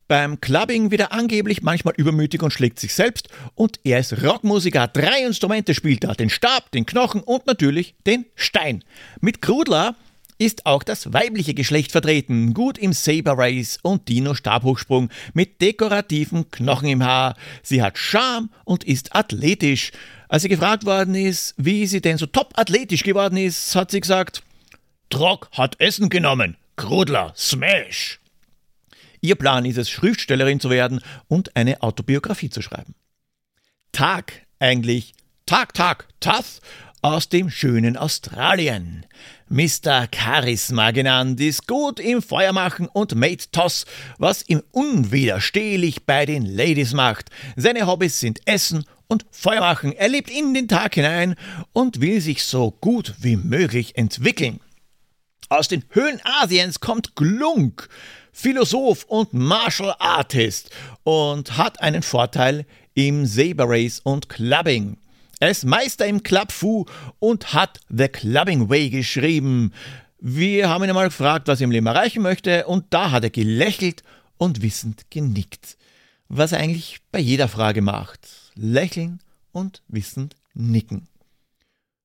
Beim 0.07 0.39
Clubbing 0.39 0.91
wird 0.91 1.01
er 1.01 1.11
angeblich 1.11 1.61
manchmal 1.61 1.93
übermütig 1.97 2.41
und 2.41 2.51
schlägt 2.51 2.79
sich 2.79 2.93
selbst. 2.93 3.27
Und 3.55 3.79
er 3.83 3.99
ist 3.99 4.23
Rockmusiker. 4.23 4.87
Drei 4.87 5.23
Instrumente 5.25 5.73
spielt 5.73 6.03
er: 6.03 6.15
den 6.15 6.29
Stab, 6.29 6.71
den 6.71 6.85
Knochen 6.85 7.21
und 7.21 7.45
natürlich 7.45 7.95
den 8.05 8.25
Stein. 8.35 8.83
Mit 9.19 9.41
Krudler 9.41 9.95
ist 10.37 10.65
auch 10.65 10.83
das 10.83 11.13
weibliche 11.13 11.53
Geschlecht 11.53 11.91
vertreten, 11.91 12.53
gut 12.53 12.77
im 12.77 12.93
Saber 12.93 13.33
Race 13.37 13.79
und 13.81 14.07
Dino 14.07 14.35
Stabhochsprung 14.35 15.09
mit 15.33 15.61
dekorativen 15.61 16.51
Knochen 16.51 16.89
im 16.89 17.03
Haar. 17.03 17.35
Sie 17.63 17.81
hat 17.81 17.97
Charme 17.97 18.49
und 18.63 18.83
ist 18.83 19.15
athletisch. 19.15 19.91
Als 20.29 20.43
sie 20.43 20.49
gefragt 20.49 20.85
worden 20.85 21.15
ist, 21.15 21.55
wie 21.57 21.87
sie 21.87 22.01
denn 22.01 22.17
so 22.17 22.27
top 22.27 22.53
athletisch 22.55 23.03
geworden 23.03 23.37
ist, 23.37 23.75
hat 23.75 23.91
sie 23.91 24.01
gesagt, 24.01 24.43
Trock 25.09 25.49
hat 25.53 25.79
Essen 25.79 26.09
genommen, 26.09 26.57
Krudler, 26.75 27.33
Smash. 27.35 28.19
Ihr 29.27 29.35
Plan 29.35 29.65
ist 29.65 29.77
es, 29.77 29.89
Schriftstellerin 29.89 30.61
zu 30.61 30.69
werden 30.69 31.01
und 31.27 31.53
eine 31.57 31.81
Autobiografie 31.81 32.49
zu 32.49 32.61
schreiben. 32.61 32.95
Tag 33.91 34.31
eigentlich, 34.57 35.11
Tag, 35.45 35.73
Tag, 35.73 36.07
Tough 36.21 36.61
aus 37.01 37.27
dem 37.27 37.49
schönen 37.49 37.97
Australien. 37.97 39.05
Mr. 39.49 40.07
Charisma 40.15 40.91
genannt, 40.91 41.41
ist 41.41 41.67
gut 41.67 41.99
im 41.99 42.21
Feuermachen 42.21 42.87
und 42.87 43.15
Mate 43.15 43.51
Toss, 43.51 43.85
was 44.17 44.47
ihm 44.47 44.63
unwiderstehlich 44.71 46.05
bei 46.05 46.25
den 46.25 46.45
Ladies 46.45 46.93
macht. 46.93 47.29
Seine 47.57 47.85
Hobbys 47.85 48.21
sind 48.21 48.39
Essen 48.45 48.85
und 49.07 49.25
Feuer 49.29 49.59
machen. 49.59 49.91
Er 49.91 50.07
lebt 50.07 50.29
in 50.29 50.53
den 50.53 50.69
Tag 50.69 50.95
hinein 50.95 51.35
und 51.73 51.99
will 51.99 52.21
sich 52.21 52.45
so 52.45 52.71
gut 52.71 53.13
wie 53.19 53.35
möglich 53.35 53.97
entwickeln. 53.97 54.61
Aus 55.49 55.67
den 55.67 55.83
Höhlen 55.89 56.21
Asiens 56.23 56.79
kommt 56.79 57.17
Glunk, 57.17 57.89
Philosoph 58.37 59.03
und 59.05 59.33
Martial 59.33 59.95
Artist 59.97 60.69
und 61.03 61.57
hat 61.57 61.81
einen 61.81 62.03
Vorteil 62.03 62.65
im 62.93 63.25
Saber 63.25 63.65
Race 63.67 63.99
und 63.99 64.29
Clubbing. 64.29 64.97
Er 65.39 65.49
ist 65.49 65.65
Meister 65.65 66.05
im 66.05 66.21
Club 66.21 66.51
Fu 66.51 66.85
und 67.19 67.53
hat 67.53 67.79
The 67.89 68.07
Clubbing 68.07 68.69
Way 68.69 68.91
geschrieben. 68.91 69.73
Wir 70.19 70.69
haben 70.69 70.83
ihn 70.83 70.91
einmal 70.91 71.07
gefragt, 71.07 71.47
was 71.47 71.61
er 71.61 71.65
im 71.65 71.71
Leben 71.71 71.87
erreichen 71.87 72.21
möchte, 72.21 72.67
und 72.67 72.85
da 72.91 73.11
hat 73.11 73.23
er 73.23 73.29
gelächelt 73.29 74.03
und 74.37 74.61
wissend 74.61 75.09
genickt. 75.09 75.77
Was 76.27 76.51
er 76.51 76.59
eigentlich 76.59 76.99
bei 77.11 77.19
jeder 77.19 77.47
Frage 77.47 77.81
macht 77.81 78.19
lächeln 78.57 79.19
und 79.51 79.81
wissend 79.87 80.35
nicken. 80.53 81.07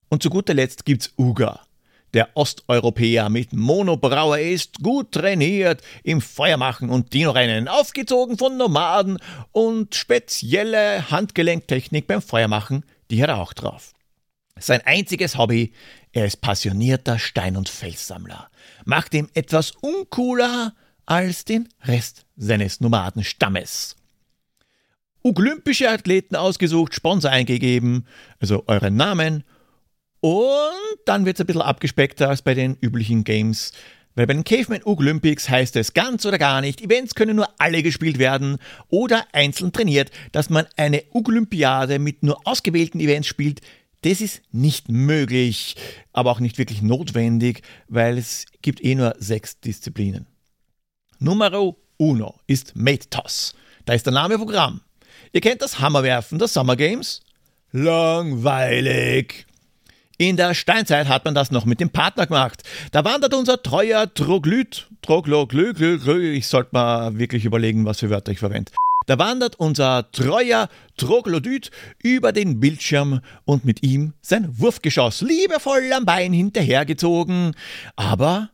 Und 0.09 0.23
zu 0.23 0.31
guter 0.31 0.55
Letzt 0.55 0.85
gibt's 0.85 1.13
Uga. 1.19 1.61
Der 2.15 2.29
Osteuropäer 2.35 3.31
mit 3.31 3.55
Monobraue 3.55 4.39
ist 4.41 4.83
gut 4.83 5.13
trainiert 5.13 5.81
im 6.03 6.21
Feuermachen 6.21 6.91
und 6.91 7.15
Dino-Rennen, 7.15 7.69
aufgezogen 7.69 8.37
von 8.37 8.59
Nomaden 8.59 9.19
und 9.51 9.95
spezielle 9.95 11.11
Handgelenktechnik 11.11 12.07
beim 12.07 12.21
Feuermachen, 12.21 12.85
die 13.11 13.23
hat 13.23 13.31
er 13.31 13.39
auch 13.39 13.55
drauf. 13.55 13.95
Sein 14.59 14.83
einziges 14.85 15.39
Hobby, 15.39 15.73
er 16.13 16.27
ist 16.27 16.43
passionierter 16.43 17.19
Stein- 17.19 17.57
und 17.57 17.71
Felssammler, 17.71 18.51
macht 18.85 19.15
ihm 19.15 19.31
etwas 19.33 19.71
uncooler 19.81 20.75
als 21.07 21.47
den 21.47 21.69
Rest 21.83 22.27
seines 22.37 22.81
Nomadenstammes. 22.81 23.97
Olympische 25.23 25.89
Athleten 25.89 26.37
ausgesucht, 26.37 26.95
Sponsor 26.95 27.31
eingegeben, 27.31 28.07
also 28.39 28.65
euren 28.67 28.97
Namen. 28.97 29.45
Und 30.23 31.01
dann 31.05 31.27
wird 31.27 31.37
es 31.37 31.41
ein 31.41 31.47
bisschen 31.47 31.63
abgespeckter 31.63 32.29
als 32.29 32.43
bei 32.43 32.55
den 32.55 32.77
üblichen 32.81 33.25
Games. 33.25 33.73
Weil 34.15 34.29
bei 34.29 34.35
den 34.35 34.45
Caveman 34.45 34.85
Olympics 34.85 35.49
heißt 35.49 35.75
es 35.75 35.95
ganz 35.95 36.25
oder 36.25 36.39
gar 36.39 36.61
nicht, 36.61 36.81
Events 36.81 37.17
können 37.17 37.35
nur 37.35 37.49
alle 37.59 37.83
gespielt 37.83 38.19
werden 38.19 38.59
oder 38.89 39.27
einzeln 39.33 39.73
trainiert, 39.73 40.13
dass 40.31 40.49
man 40.49 40.67
eine 40.77 41.03
Olympiade 41.11 41.99
mit 41.99 42.23
nur 42.23 42.47
ausgewählten 42.47 43.01
Events 43.01 43.27
spielt. 43.27 43.63
Das 44.03 44.21
ist 44.21 44.43
nicht 44.53 44.89
möglich, 44.89 45.75
aber 46.13 46.31
auch 46.31 46.41
nicht 46.41 46.57
wirklich 46.57 46.83
notwendig, 46.83 47.63
weil 47.89 48.17
es 48.17 48.47
gibt 48.61 48.85
eh 48.85 48.95
nur 48.95 49.17
sechs 49.19 49.59
Disziplinen. 49.59 50.27
Numero 51.19 51.79
uno 51.97 52.37
ist 52.47 52.77
Mate 52.77 53.11
Toss. 53.11 53.57
Da 53.87 53.95
ist 53.95 54.07
der 54.07 54.13
Name 54.13 54.39
Programm. 54.39 54.83
Ihr 55.33 55.41
kennt 55.41 55.63
das 55.63 55.81
Hammerwerfen 55.81 56.39
der 56.39 56.47
Summer 56.47 56.77
Games? 56.77 57.23
Langweilig. 57.73 59.47
In 60.19 60.37
der 60.37 60.55
Steinzeit 60.55 61.09
hat 61.09 61.25
man 61.25 61.35
das 61.35 61.51
noch 61.51 61.65
mit 61.65 61.81
dem 61.81 61.91
Partner 61.91 62.27
gemacht. 62.27 62.63
Da 62.93 63.05
wandert 63.05 63.35
unser 63.35 63.63
treuer 63.63 64.13
Troglyt, 64.13 64.87
Trogloglü, 65.03 66.33
ich 66.33 66.47
sollte 66.47 66.71
mal 66.73 67.19
wirklich 67.19 67.45
überlegen, 67.45 67.85
was 67.85 68.01
für 68.01 68.11
Wörter 68.11 68.33
ich 68.33 68.39
verwende. 68.39 68.73
Da 69.07 69.19
wandert 69.19 69.57
unser 69.57 70.11
treuer 70.13 70.69
Troglodyt 70.97 71.71
über 72.03 72.33
den 72.33 72.61
Bildschirm 72.61 73.21
und 73.45 73.65
mit 73.65 73.83
ihm 73.83 74.13
sein 74.21 74.59
Wurfgeschoss 74.59 75.23
liebevoll 75.23 75.93
am 75.93 76.05
Bein 76.05 76.33
hinterhergezogen. 76.33 77.55
Aber 77.97 78.51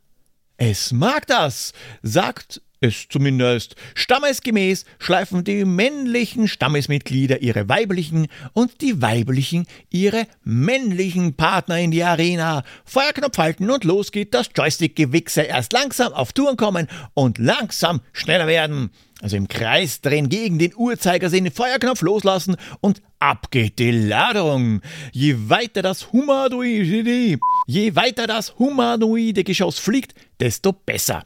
es 0.57 0.93
mag 0.93 1.27
das, 1.27 1.73
sagt 2.03 2.63
es 2.81 3.09
zumindest. 3.09 3.77
Stammesgemäß 3.95 4.85
schleifen 4.99 5.45
die 5.45 5.65
männlichen 5.65 6.49
Stammesmitglieder 6.49 7.43
ihre 7.43 7.69
weiblichen 7.69 8.29
und 8.53 8.81
die 8.81 9.03
weiblichen 9.03 9.67
ihre 9.91 10.27
männlichen 10.45 11.35
Partner 11.35 11.79
in 11.79 11.91
die 11.91 12.05
Arena. 12.05 12.65
Feuerknopf 12.85 13.39
halten 13.39 13.71
und 13.71 13.85
los 13.85 14.13
geht 14.13 14.35
das 14.35 14.51
Joystick-Gewichse. 14.57 15.43
Erst 15.43 15.73
langsam 15.73 16.13
auf 16.13 16.33
Touren 16.33 16.57
kommen 16.57 16.89
und 17.15 17.39
langsam 17.39 18.01
schneller 18.13 18.47
werden. 18.47 18.91
Also 19.21 19.37
im 19.37 19.49
Kreis 19.49 20.01
drehen 20.01 20.29
gegen 20.29 20.61
den 20.61 20.75
Uhrzeigersinn 20.77 21.51
Feuerknopf 21.51 22.03
loslassen 22.03 22.57
und 22.81 23.03
ab 23.19 23.51
geht 23.51 23.81
die 23.81 23.91
Ladung. 23.91 24.81
Je 25.13 25.35
weiter 25.49 25.83
das 25.83 26.13
humanoide, 26.13 27.39
je 27.67 27.97
weiter 27.97 28.29
das 28.29 28.57
humanoide 28.59 29.43
Geschoss 29.43 29.81
fliegt, 29.81 30.15
desto 30.39 30.73
besser. 30.73 31.25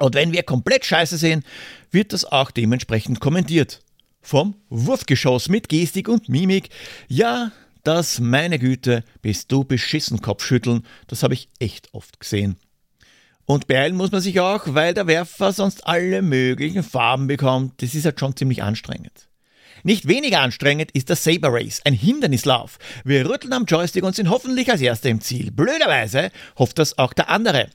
Und 0.00 0.14
wenn 0.14 0.32
wir 0.32 0.42
komplett 0.42 0.84
scheiße 0.84 1.16
sehen, 1.16 1.44
wird 1.90 2.12
das 2.12 2.24
auch 2.24 2.50
dementsprechend 2.50 3.20
kommentiert. 3.20 3.80
Vom 4.20 4.56
Wurfgeschoss 4.70 5.48
mit 5.48 5.68
Gestik 5.68 6.08
und 6.08 6.28
Mimik. 6.28 6.70
Ja, 7.08 7.52
das, 7.84 8.18
meine 8.18 8.58
Güte, 8.58 9.04
bist 9.20 9.52
du 9.52 9.64
beschissen 9.64 10.22
Kopfschütteln. 10.22 10.86
Das 11.06 11.22
habe 11.22 11.34
ich 11.34 11.48
echt 11.58 11.92
oft 11.92 12.18
gesehen. 12.18 12.56
Und 13.46 13.66
beeilen 13.66 13.94
muss 13.94 14.10
man 14.10 14.22
sich 14.22 14.40
auch, 14.40 14.62
weil 14.68 14.94
der 14.94 15.06
Werfer 15.06 15.52
sonst 15.52 15.86
alle 15.86 16.22
möglichen 16.22 16.82
Farben 16.82 17.26
bekommt. 17.26 17.82
Das 17.82 17.94
ist 17.94 18.06
halt 18.06 18.18
schon 18.18 18.36
ziemlich 18.36 18.62
anstrengend. 18.62 19.28
Nicht 19.82 20.08
weniger 20.08 20.40
anstrengend 20.40 20.92
ist 20.92 21.10
der 21.10 21.16
Saber 21.16 21.52
Race, 21.52 21.82
ein 21.84 21.92
Hindernislauf. 21.92 22.78
Wir 23.04 23.28
rütteln 23.28 23.52
am 23.52 23.66
Joystick 23.66 24.02
und 24.02 24.16
sind 24.16 24.30
hoffentlich 24.30 24.70
als 24.70 24.80
Erster 24.80 25.10
im 25.10 25.20
Ziel. 25.20 25.50
Blöderweise 25.50 26.30
hofft 26.58 26.78
das 26.78 26.96
auch 26.96 27.12
der 27.12 27.28
andere. 27.28 27.68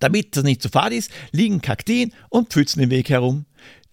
Damit 0.00 0.36
das 0.36 0.44
nicht 0.44 0.62
zu 0.62 0.68
fad 0.68 0.92
ist, 0.92 1.10
liegen 1.32 1.60
Kakteen 1.60 2.12
und 2.28 2.50
Pfützen 2.50 2.82
im 2.82 2.90
Weg 2.90 3.10
herum, 3.10 3.46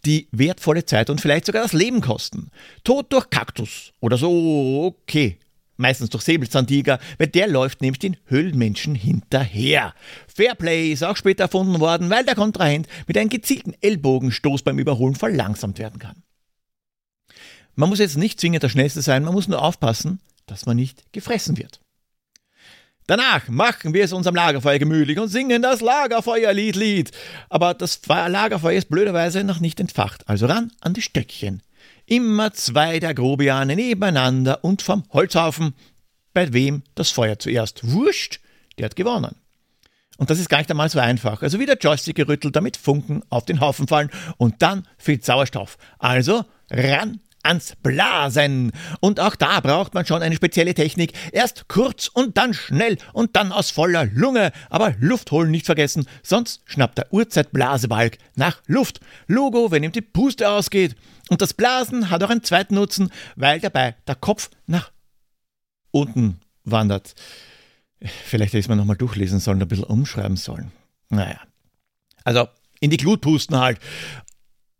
die 0.06 0.28
wertvolle 0.32 0.86
Zeit 0.86 1.10
und 1.10 1.22
vielleicht 1.22 1.46
sogar 1.46 1.64
das 1.64 1.74
Leben 1.74 2.02
kosten. 2.02 2.50
Tod 2.84 3.12
durch 3.14 3.30
Kaktus 3.30 3.94
oder 4.00 4.18
so, 4.18 4.86
okay. 4.86 5.38
Meistens 5.78 6.10
durch 6.10 6.24
Säbelzahntiger, 6.24 7.00
weil 7.18 7.28
der 7.28 7.48
läuft 7.48 7.82
nämlich 7.82 8.00
den 8.00 8.18
Höhlenmenschen 8.26 8.94
hinterher. 8.94 9.96
Fairplay 10.28 10.92
ist 10.92 11.04
auch 11.04 11.18
später 11.18 11.46
erfunden 11.46 11.80
worden, 11.80 12.10
weil 12.12 12.24
der 12.24 12.36
Kontrahent 12.36 12.88
mit 13.08 13.18
einem 13.18 13.30
gezielten 13.30 13.74
Ellbogenstoß 13.82 14.62
beim 14.62 14.78
Überholen 14.78 15.16
verlangsamt 15.16 15.80
werden 15.80 15.98
kann. 15.98 16.24
Man 17.76 17.90
muss 17.90 18.00
jetzt 18.00 18.18
nicht 18.18 18.40
zwingend 18.40 18.62
der 18.62 18.70
Schnellste 18.70 19.02
sein, 19.02 19.24
man 19.24 19.34
muss 19.34 19.48
nur 19.48 19.62
aufpassen, 19.62 20.20
dass 20.46 20.66
man 20.66 20.76
nicht 20.76 21.12
gefressen 21.14 21.58
wird. 21.58 21.80
Danach 23.08 23.48
machen 23.48 23.94
wir 23.94 24.04
es 24.04 24.14
uns 24.14 24.28
am 24.28 24.36
Lagerfeuer 24.36 24.80
gemütlich 24.80 25.20
und 25.20 25.28
singen 25.28 25.62
das 25.62 25.82
Lagerfeuerlied, 25.82 26.76
Lied. 26.76 27.12
Aber 27.50 27.74
das 27.74 28.02
Lagerfeuer 28.08 28.78
ist 28.78 28.90
blöderweise 28.90 29.44
noch 29.44 29.60
nicht 29.60 29.80
entfacht, 29.80 30.28
also 30.30 30.46
ran 30.46 30.72
an 30.82 30.94
die 30.94 31.02
Stöckchen. 31.02 31.62
Immer 32.06 32.54
zwei 32.54 33.00
der 33.00 33.14
Grobiane 33.14 33.76
nebeneinander 33.76 34.64
und 34.64 34.82
vom 34.82 35.04
Holzhaufen. 35.12 35.74
Bei 36.34 36.54
wem 36.54 36.84
das 36.96 37.10
Feuer 37.10 37.40
zuerst 37.40 37.92
wurscht, 37.92 38.40
der 38.78 38.86
hat 38.86 38.96
gewonnen. 38.96 39.36
Und 40.18 40.30
das 40.30 40.40
ist 40.40 40.50
gar 40.50 40.60
nicht 40.60 40.70
einmal 40.70 40.90
so 40.90 41.00
einfach. 41.00 41.42
Also 41.42 41.60
wieder 41.60 41.78
Joystick 41.78 42.16
gerüttelt, 42.16 42.56
damit 42.56 42.78
Funken 42.78 43.24
auf 43.30 43.46
den 43.46 43.60
Haufen 43.60 43.88
fallen 43.88 44.12
und 44.38 44.62
dann 44.62 44.88
fehlt 44.98 45.26
Sauerstoff. 45.26 45.78
Also 45.98 46.46
ran 46.70 47.20
ans 47.44 47.74
Blasen. 47.82 48.72
Und 49.00 49.20
auch 49.20 49.36
da 49.36 49.60
braucht 49.60 49.94
man 49.94 50.06
schon 50.06 50.22
eine 50.22 50.36
spezielle 50.36 50.74
Technik. 50.74 51.14
Erst 51.32 51.68
kurz 51.68 52.08
und 52.08 52.38
dann 52.38 52.54
schnell 52.54 52.98
und 53.14 53.36
dann 53.36 53.52
aus 53.52 53.72
voller 53.72 54.06
Lunge. 54.06 54.52
Aber 54.70 54.96
Luft 55.00 55.32
holen 55.32 55.52
nicht 55.52 55.66
vergessen, 55.66 56.06
sonst 56.24 56.62
schnappt 56.66 56.98
der 56.98 57.14
Urzeitblasebalg 57.14 58.18
nach 58.36 58.62
Luft. 58.68 59.00
Logo, 59.28 59.72
wenn 59.72 59.84
ihm 59.84 59.92
die 59.92 60.02
Puste 60.02 60.50
ausgeht. 60.50 60.96
Und 61.30 61.42
das 61.42 61.54
Blasen 61.54 62.10
hat 62.10 62.24
auch 62.24 62.30
einen 62.30 62.44
zweiten 62.44 62.76
Nutzen, 62.76 63.10
weil 63.36 63.60
dabei 63.60 63.96
der 64.08 64.16
Kopf 64.16 64.50
nach 64.68 64.92
unten 65.92 66.40
wandert. 66.64 67.14
Vielleicht 68.02 68.50
hätte 68.50 68.60
ich 68.60 68.66
es 68.66 68.70
mal 68.70 68.76
nochmal 68.76 68.98
durchlesen 68.98 69.40
sollen, 69.40 69.62
ein 69.62 69.68
bisschen 69.68 69.86
umschreiben 69.86 70.38
sollen. 70.38 70.72
Naja. 71.10 71.40
Also 72.24 72.48
in 72.80 72.90
die 72.90 72.98
Glut 72.98 73.22
pusten 73.22 73.58
halt. 73.58 73.80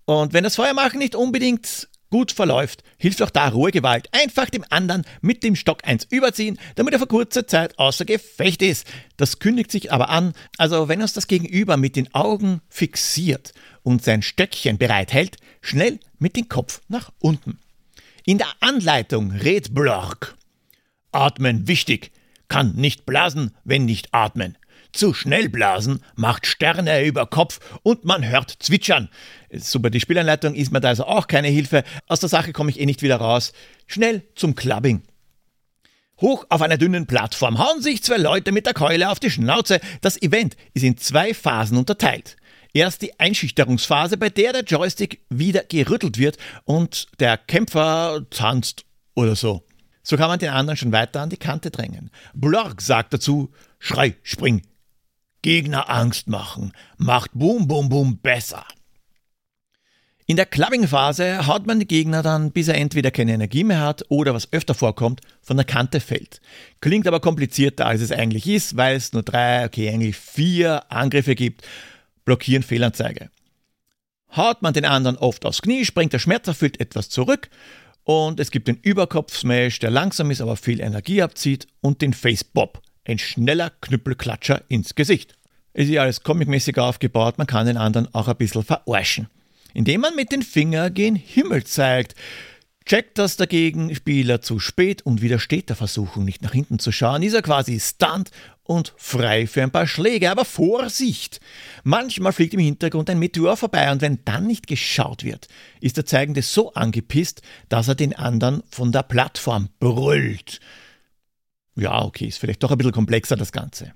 Und 0.06 0.34
wenn 0.34 0.44
das 0.44 0.56
Feuermachen 0.56 1.00
nicht 1.00 1.16
unbedingt 1.16 1.88
gut 2.12 2.32
verläuft, 2.32 2.84
hilft 2.98 3.24
auch 3.24 3.32
da 3.32 3.48
rohe 3.48 3.72
Gewalt. 3.72 4.08
Einfach 4.12 4.50
dem 4.52 4.64
anderen 4.70 5.04
mit 5.22 5.44
dem 5.44 5.56
Stock 5.56 5.80
eins 5.84 6.06
überziehen, 6.10 6.60
damit 6.76 6.94
er 6.94 7.00
für 7.00 7.08
kurze 7.08 7.48
Zeit 7.48 7.80
außer 7.80 8.06
Gefecht 8.06 8.62
ist. 8.62 8.86
Das 9.18 9.40
kündigt 9.40 9.72
sich 9.72 9.92
aber 9.92 10.10
an. 10.10 10.34
Also 10.58 10.88
wenn 10.88 11.02
uns 11.02 11.14
das 11.14 11.28
Gegenüber 11.28 11.78
mit 11.78 11.96
den 11.96 12.14
Augen 12.14 12.62
fixiert 12.70 13.54
und 13.82 14.04
sein 14.04 14.22
Stöckchen 14.22 14.78
bereithält, 14.78 15.38
schnell 15.62 16.00
mit 16.20 16.36
dem 16.36 16.48
Kopf 16.48 16.82
nach 16.88 17.12
unten. 17.20 17.58
In 18.26 18.38
der 18.38 18.50
Anleitung 18.60 19.32
rät 19.32 19.74
Blork. 19.74 20.38
Atmen 21.12 21.68
wichtig. 21.68 22.12
Kann 22.48 22.76
nicht 22.76 23.06
blasen, 23.06 23.56
wenn 23.64 23.86
nicht 23.86 24.14
atmen. 24.14 24.58
Zu 24.94 25.14
schnell 25.14 25.50
blasen 25.50 26.04
macht 26.16 26.46
Sterne 26.46 27.06
über 27.06 27.26
Kopf 27.26 27.60
und 27.84 28.04
man 28.04 28.28
hört 28.28 28.52
zwitschern. 28.60 29.10
Super, 29.54 29.90
die 29.90 30.00
Spielanleitung 30.00 30.54
ist 30.54 30.72
mir 30.72 30.82
da 30.82 30.90
also 30.90 31.06
auch 31.06 31.28
keine 31.28 31.48
Hilfe. 31.48 31.84
Aus 32.08 32.20
der 32.20 32.30
Sache 32.30 32.52
komme 32.54 32.72
ich 32.72 32.80
eh 32.80 32.86
nicht 32.86 33.02
wieder 33.02 33.18
raus. 33.18 33.54
Schnell 33.88 34.24
zum 34.36 34.56
Clubbing. 34.56 35.04
Hoch 36.20 36.46
auf 36.50 36.62
einer 36.62 36.78
dünnen 36.78 37.08
Plattform 37.08 37.58
hauen 37.58 37.82
sich 37.82 38.04
zwei 38.04 38.18
Leute 38.18 38.52
mit 38.52 38.66
der 38.66 38.74
Keule 38.74 39.10
auf 39.10 39.20
die 39.20 39.32
Schnauze. 39.32 39.80
Das 40.02 40.22
Event 40.22 40.56
ist 40.74 40.84
in 40.84 40.98
zwei 40.98 41.34
Phasen 41.34 41.78
unterteilt. 41.78 42.38
Erst 42.74 43.02
die 43.02 43.20
Einschüchterungsphase, 43.20 44.18
bei 44.18 44.30
der 44.30 44.54
der 44.54 44.64
Joystick 44.64 45.26
wieder 45.30 45.64
gerüttelt 45.64 46.18
wird 46.18 46.38
und 46.64 47.08
der 47.20 47.38
Kämpfer 47.38 48.26
tanzt 48.30 48.86
oder 49.14 49.36
so. 49.36 49.66
So 50.04 50.16
kann 50.16 50.30
man 50.30 50.40
den 50.40 50.50
anderen 50.50 50.78
schon 50.78 50.92
weiter 50.92 51.22
an 51.22 51.30
die 51.30 51.38
Kante 51.38 51.70
drängen. 51.70 52.12
Blorg 52.34 52.82
sagt 52.82 53.14
dazu: 53.14 53.52
Schrei, 53.80 54.16
spring, 54.24 54.62
Gegner 55.42 55.90
Angst 55.90 56.28
machen, 56.28 56.72
macht 56.98 57.32
Boom 57.34 57.68
Boom 57.68 57.90
Boom 57.90 58.18
besser. 58.18 58.66
In 60.28 60.38
der 60.38 60.46
Clubbing-Phase 60.46 61.46
haut 61.48 61.68
man 61.68 61.80
den 61.80 61.88
Gegner 61.88 62.22
dann, 62.22 62.52
bis 62.52 62.70
er 62.70 62.76
entweder 62.76 63.12
keine 63.12 63.34
Energie 63.34 63.66
mehr 63.66 63.82
hat 63.82 64.06
oder, 64.08 64.34
was 64.34 64.54
öfter 64.54 64.74
vorkommt, 64.74 65.20
von 65.42 65.58
der 65.58 65.66
Kante 65.66 66.00
fällt. 66.00 66.40
Klingt 66.80 67.06
aber 67.06 67.20
komplizierter, 67.20 67.86
als 67.86 68.02
es 68.02 68.12
eigentlich 68.12 68.48
ist, 68.48 68.78
weil 68.78 68.96
es 68.96 69.12
nur 69.12 69.24
drei, 69.24 69.66
okay, 69.66 69.90
eigentlich 69.90 70.16
vier 70.16 70.90
Angriffe 70.90 71.36
gibt. 71.36 71.68
Blockieren 72.24 72.64
Fehlanzeige. 72.64 73.30
Haut 74.34 74.62
man 74.62 74.74
den 74.74 74.86
anderen 74.86 75.18
oft 75.18 75.46
aufs 75.46 75.62
Knie, 75.62 75.84
springt 75.84 76.14
der 76.14 76.20
schmerzerfüllt 76.20 76.80
etwas 76.80 77.10
zurück 77.10 77.50
und 78.04 78.40
es 78.40 78.52
gibt 78.52 78.68
den 78.68 78.78
Überkopf-Smash, 78.78 79.80
der 79.80 79.92
langsam 79.92 80.32
ist, 80.32 80.42
aber 80.42 80.56
viel 80.56 80.80
Energie 80.80 81.22
abzieht 81.22 81.68
und 81.82 82.02
den 82.02 82.14
Face-Bob, 82.14 82.82
ein 83.06 83.20
schneller 83.20 83.72
Knüppelklatscher 83.82 84.64
ins 84.68 84.96
Gesicht. 84.96 85.36
Es 85.74 85.86
ist 85.86 85.92
ja 85.92 86.02
alles 86.02 86.24
comicmäßig 86.24 86.78
aufgebaut, 86.78 87.38
man 87.38 87.48
kann 87.48 87.66
den 87.66 87.78
anderen 87.78 88.14
auch 88.14 88.28
ein 88.28 88.36
bisschen 88.36 88.64
verarschen. 88.64 89.28
Indem 89.74 90.02
man 90.02 90.16
mit 90.16 90.32
den 90.32 90.44
Fingern 90.44 90.94
gen 90.94 91.16
Himmel 91.16 91.64
zeigt. 91.64 92.16
Checkt 92.86 93.20
das 93.20 93.38
der 93.38 93.48
Gegenspieler 93.48 94.42
zu 94.42 94.60
spät 94.60 95.04
und 95.04 95.22
widersteht 95.22 95.70
der 95.70 95.76
Versuchung, 95.76 96.26
nicht 96.26 96.42
nach 96.42 96.52
hinten 96.52 96.80
zu 96.80 96.92
schauen, 96.92 97.22
ist 97.22 97.36
er 97.36 97.44
quasi 97.44 97.80
stunt 97.80 98.32
und 98.64 98.94
frei 98.98 99.48
für 99.48 99.62
ein 99.62 99.72
paar 99.72 99.88
Schläge. 99.88 100.32
Aber 100.32 100.46
Vorsicht! 100.46 101.40
Manchmal 101.84 102.34
fliegt 102.34 102.54
im 102.54 102.60
Hintergrund 102.60 103.10
ein 103.10 103.20
Meteor 103.20 103.56
vorbei 103.56 103.92
und 103.92 104.02
wenn 104.02 104.26
dann 104.26 104.48
nicht 104.48 104.66
geschaut 104.66 105.24
wird, 105.24 105.48
ist 105.80 105.98
der 105.98 106.06
Zeigende 106.06 106.42
so 106.42 106.74
angepisst, 106.74 107.44
dass 107.70 107.88
er 107.88 107.96
den 107.96 108.16
anderen 108.16 108.64
von 108.70 108.92
der 108.92 109.04
Plattform 109.04 109.70
brüllt. 109.80 110.60
Ja, 111.76 112.04
okay, 112.04 112.26
ist 112.26 112.38
vielleicht 112.38 112.62
doch 112.64 112.72
ein 112.72 112.78
bisschen 112.78 112.92
komplexer 112.92 113.36
das 113.36 113.52
Ganze. 113.52 113.94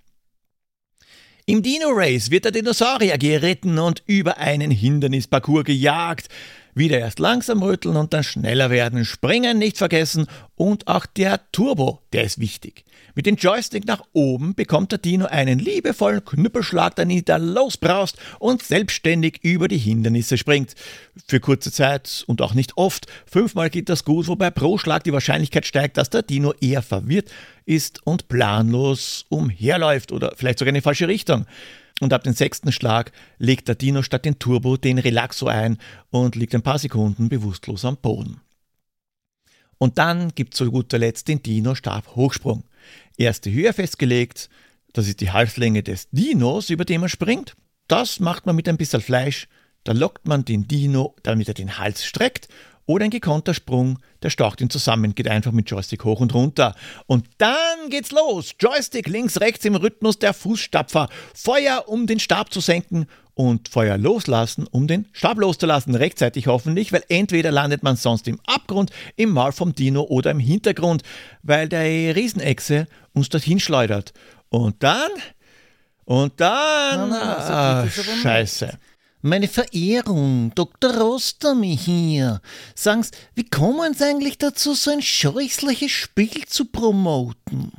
Im 1.45 1.61
Dino 1.61 1.89
Race 1.89 2.31
wird 2.31 2.45
der 2.45 2.51
Dinosaurier 2.51 3.17
geritten 3.19 3.77
und 3.77 4.01
über 4.07 4.37
einen 4.37 4.71
Hindernisparcours 4.71 5.65
gejagt. 5.65 6.27
Wieder 6.77 6.99
erst 6.99 7.19
langsam 7.19 7.63
rütteln 7.63 7.95
und 7.95 8.13
dann 8.13 8.25
schneller 8.25 8.69
werden. 8.69 9.05
Springen 9.05 9.57
nicht 9.57 9.77
vergessen 9.77 10.27
und 10.55 10.87
auch 10.87 11.05
der 11.05 11.39
Turbo, 11.53 12.01
der 12.11 12.25
ist 12.25 12.37
wichtig. 12.37 12.83
Mit 13.15 13.25
dem 13.25 13.37
Joystick 13.37 13.87
nach 13.87 14.03
oben 14.11 14.55
bekommt 14.55 14.91
der 14.91 14.99
Dino 14.99 15.25
einen 15.25 15.57
liebevollen 15.57 16.25
Knüppelschlag, 16.25 16.93
der 16.97 17.05
nieder 17.05 17.39
losbraust 17.39 18.17
und 18.39 18.61
selbstständig 18.61 19.39
über 19.41 19.69
die 19.69 19.77
Hindernisse 19.77 20.37
springt. 20.37 20.75
Für 21.25 21.39
kurze 21.39 21.71
Zeit 21.71 22.25
und 22.27 22.41
auch 22.41 22.53
nicht 22.53 22.73
oft. 22.75 23.07
Fünfmal 23.25 23.69
geht 23.69 23.87
das 23.87 24.03
gut, 24.03 24.27
wobei 24.27 24.51
pro 24.51 24.77
Schlag 24.77 25.05
die 25.05 25.13
Wahrscheinlichkeit 25.13 25.65
steigt, 25.65 25.95
dass 25.95 26.09
der 26.09 26.23
Dino 26.23 26.53
eher 26.59 26.81
verwirrt 26.81 27.29
ist 27.63 28.05
und 28.05 28.27
planlos 28.27 29.25
umherläuft 29.29 30.11
oder 30.11 30.33
vielleicht 30.35 30.59
sogar 30.59 30.69
in 30.69 30.75
die 30.75 30.81
falsche 30.81 31.07
Richtung. 31.07 31.45
Und 32.01 32.11
ab 32.11 32.23
dem 32.23 32.33
sechsten 32.33 32.71
Schlag 32.71 33.11
legt 33.37 33.67
der 33.67 33.75
Dino 33.75 34.01
statt 34.01 34.25
den 34.25 34.37
Turbo 34.37 34.75
den 34.75 34.99
Relaxo 34.99 35.47
ein 35.47 35.77
und 36.09 36.35
liegt 36.35 36.53
ein 36.53 36.61
paar 36.61 36.79
Sekunden 36.79 37.29
bewusstlos 37.29 37.85
am 37.85 37.97
Boden. 37.97 38.41
Und 39.77 39.97
dann 39.97 40.33
gibt 40.35 40.55
zu 40.55 40.71
guter 40.71 40.97
Letzt 40.97 41.27
den 41.27 41.41
Dino-Stab-Hochsprung. 41.41 42.63
Erste 43.17 43.51
Höhe 43.51 43.71
festgelegt, 43.73 44.49
das 44.93 45.07
ist 45.07 45.21
die 45.21 45.31
Halslänge 45.31 45.83
des 45.83 46.09
Dinos, 46.11 46.69
über 46.69 46.85
den 46.85 47.01
man 47.01 47.09
springt. 47.09 47.55
Das 47.87 48.19
macht 48.19 48.45
man 48.45 48.55
mit 48.55 48.67
ein 48.67 48.77
bisschen 48.77 49.01
Fleisch. 49.01 49.47
Da 49.83 49.91
lockt 49.91 50.27
man 50.27 50.45
den 50.45 50.67
Dino, 50.67 51.15
damit 51.23 51.47
er 51.47 51.53
den 51.53 51.77
Hals 51.77 52.05
streckt 52.05 52.47
oder 52.85 53.05
ein 53.05 53.09
gekonnter 53.09 53.53
Sprung, 53.53 53.99
der 54.21 54.29
staucht 54.29 54.61
ihn 54.61 54.69
zusammen, 54.69 55.15
geht 55.15 55.27
einfach 55.27 55.51
mit 55.51 55.69
Joystick 55.69 56.03
hoch 56.03 56.19
und 56.19 56.33
runter. 56.33 56.75
Und 57.07 57.27
dann 57.37 57.89
geht's 57.89 58.11
los. 58.11 58.53
Joystick 58.59 59.07
links, 59.07 59.39
rechts 59.39 59.65
im 59.65 59.75
Rhythmus 59.75 60.19
der 60.19 60.33
Fußstapfer. 60.33 61.09
Feuer, 61.33 61.85
um 61.87 62.07
den 62.07 62.19
Stab 62.19 62.53
zu 62.53 62.59
senken 62.59 63.07
und 63.33 63.67
Feuer 63.69 63.97
loslassen, 63.97 64.67
um 64.69 64.87
den 64.87 65.07
Stab 65.11 65.39
loszulassen. 65.39 65.95
Rechtzeitig 65.95 66.47
hoffentlich, 66.47 66.93
weil 66.93 67.03
entweder 67.09 67.51
landet 67.51 67.83
man 67.83 67.95
sonst 67.95 68.27
im 68.27 68.39
Abgrund, 68.45 68.91
im 69.15 69.31
Maul 69.31 69.51
vom 69.51 69.73
Dino 69.73 70.03
oder 70.03 70.31
im 70.31 70.39
Hintergrund, 70.39 71.03
weil 71.43 71.67
der 71.67 72.15
Riesenechse 72.15 72.87
uns 73.13 73.29
dorthin 73.29 73.59
schleudert. 73.59 74.13
Und 74.49 74.81
dann... 74.83 75.11
Und 76.05 76.39
dann... 76.39 77.09
Na, 77.09 77.37
na, 77.47 77.87
so 77.87 78.01
ah, 78.03 78.15
scheiße. 78.21 78.77
Meine 79.27 79.47
Verehrung, 79.47 80.51
Dr. 80.53 80.97
Rostami 80.97 81.75
hier. 81.75 82.41
Sagen 82.75 83.01
Sie, 83.01 83.09
wie 83.33 83.49
kommen 83.49 83.95
Sie 83.95 84.03
eigentlich 84.03 84.37
dazu, 84.37 84.75
so 84.75 84.91
ein 84.91 85.01
scheußliches 85.01 85.89
Spiel 85.89 86.45
zu 86.45 86.65
promoten? 86.65 87.71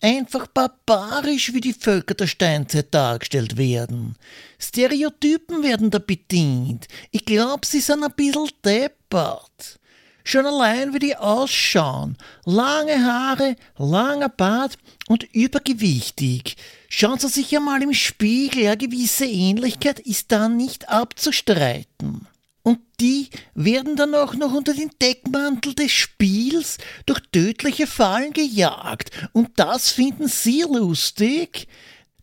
Einfach 0.00 0.46
barbarisch, 0.46 1.52
wie 1.52 1.60
die 1.60 1.72
Völker 1.72 2.14
der 2.14 2.28
Steinzeit 2.28 2.94
dargestellt 2.94 3.56
werden. 3.56 4.14
Stereotypen 4.60 5.64
werden 5.64 5.90
da 5.90 5.98
bedient. 5.98 6.86
Ich 7.10 7.24
glaub, 7.24 7.64
sie 7.64 7.80
sind 7.80 8.04
ein 8.04 8.12
bisschen 8.14 8.48
deppert. 8.64 9.80
Schon 10.30 10.44
allein 10.44 10.92
wie 10.92 10.98
die 10.98 11.16
ausschauen. 11.16 12.18
Lange 12.44 13.02
Haare, 13.02 13.56
langer 13.78 14.28
Bart 14.28 14.76
und 15.08 15.22
übergewichtig. 15.32 16.56
Schauen 16.90 17.18
Sie 17.18 17.28
sich 17.28 17.50
ja 17.50 17.60
mal 17.60 17.82
im 17.82 17.94
Spiegel, 17.94 18.66
eine 18.66 18.76
gewisse 18.76 19.24
Ähnlichkeit 19.24 19.98
ist 20.00 20.30
da 20.30 20.50
nicht 20.50 20.90
abzustreiten. 20.90 22.26
Und 22.62 22.80
die 23.00 23.30
werden 23.54 23.96
dann 23.96 24.14
auch 24.14 24.34
noch 24.34 24.52
unter 24.52 24.74
den 24.74 24.90
Deckmantel 25.00 25.72
des 25.72 25.92
Spiels 25.92 26.76
durch 27.06 27.20
tödliche 27.32 27.86
Fallen 27.86 28.34
gejagt. 28.34 29.10
Und 29.32 29.58
das 29.58 29.92
finden 29.92 30.28
Sie 30.28 30.60
lustig? 30.60 31.68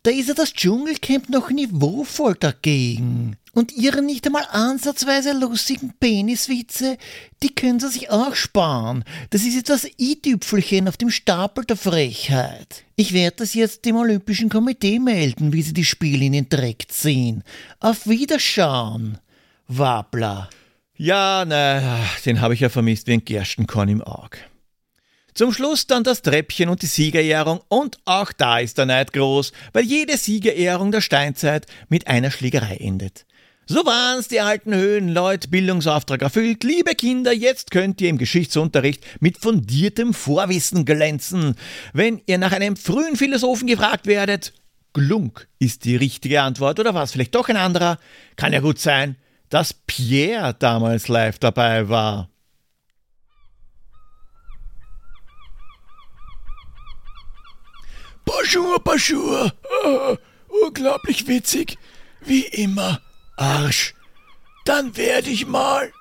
Da 0.06 0.12
ist 0.12 0.28
ja 0.28 0.34
das 0.34 0.52
Dschungelcamp 0.52 1.30
noch 1.30 1.50
niveauvoll 1.50 2.36
dagegen. 2.38 3.36
Und 3.52 3.72
ihre 3.72 4.02
nicht 4.02 4.24
einmal 4.24 4.46
ansatzweise 4.52 5.32
lustigen 5.32 5.94
Peniswitze, 5.98 6.96
die 7.42 7.52
können 7.52 7.80
sie 7.80 7.88
sich 7.88 8.08
auch 8.08 8.36
sparen. 8.36 9.02
Das 9.30 9.42
ist 9.42 9.56
jetzt 9.56 9.68
das 9.68 9.84
i-Tüpfelchen 9.98 10.86
auf 10.86 10.96
dem 10.96 11.10
Stapel 11.10 11.64
der 11.64 11.76
Frechheit. 11.76 12.84
Ich 12.94 13.14
werde 13.14 13.38
das 13.38 13.54
jetzt 13.54 13.84
dem 13.84 13.96
Olympischen 13.96 14.48
Komitee 14.48 15.00
melden, 15.00 15.52
wie 15.52 15.62
sie 15.62 15.74
die 15.74 15.84
Spiele 15.84 16.26
in 16.26 16.34
den 16.34 16.48
Dreck 16.48 16.84
ziehen. 16.86 17.42
Auf 17.80 18.06
Wiederschauen, 18.06 19.18
Wabler. 19.66 20.48
Ja, 20.96 21.44
na, 21.44 21.98
den 22.24 22.40
habe 22.40 22.54
ich 22.54 22.60
ja 22.60 22.68
vermisst 22.68 23.08
wie 23.08 23.14
ein 23.14 23.24
Gerstenkorn 23.24 23.88
im 23.88 24.02
Auge. 24.02 24.38
Zum 25.36 25.52
Schluss 25.52 25.86
dann 25.86 26.02
das 26.02 26.22
Treppchen 26.22 26.70
und 26.70 26.80
die 26.80 26.86
Siegerehrung 26.86 27.60
und 27.68 27.98
auch 28.06 28.32
da 28.32 28.58
ist 28.58 28.78
der 28.78 28.86
Neid 28.86 29.12
groß, 29.12 29.52
weil 29.74 29.84
jede 29.84 30.16
Siegerehrung 30.16 30.92
der 30.92 31.02
Steinzeit 31.02 31.66
mit 31.90 32.06
einer 32.06 32.30
Schlägerei 32.30 32.76
endet. 32.76 33.26
So 33.66 33.84
waren's 33.84 34.28
die 34.28 34.40
alten 34.40 34.74
Höhenleut, 34.74 35.50
Bildungsauftrag 35.50 36.22
erfüllt. 36.22 36.64
Liebe 36.64 36.94
Kinder, 36.94 37.34
jetzt 37.34 37.70
könnt 37.70 38.00
ihr 38.00 38.08
im 38.08 38.16
Geschichtsunterricht 38.16 39.04
mit 39.20 39.36
fundiertem 39.36 40.14
Vorwissen 40.14 40.86
glänzen. 40.86 41.54
Wenn 41.92 42.22
ihr 42.24 42.38
nach 42.38 42.52
einem 42.52 42.74
frühen 42.74 43.16
Philosophen 43.16 43.66
gefragt 43.66 44.06
werdet, 44.06 44.54
Glunk 44.94 45.48
ist 45.58 45.84
die 45.84 45.96
richtige 45.96 46.40
Antwort 46.40 46.80
oder 46.80 46.94
was 46.94 47.12
vielleicht 47.12 47.34
doch 47.34 47.50
ein 47.50 47.58
anderer, 47.58 47.98
kann 48.36 48.54
ja 48.54 48.60
gut 48.60 48.78
sein, 48.78 49.16
dass 49.50 49.74
Pierre 49.74 50.56
damals 50.58 51.08
live 51.08 51.38
dabei 51.38 51.90
war. 51.90 52.30
Bonjour, 58.26 58.80
bonjour. 58.80 59.52
Ah, 59.84 60.16
unglaublich 60.64 61.28
witzig. 61.28 61.78
Wie 62.20 62.42
immer. 62.42 63.00
Arsch. 63.36 63.94
Dann 64.64 64.96
werde 64.96 65.30
ich 65.30 65.46
mal. 65.46 65.92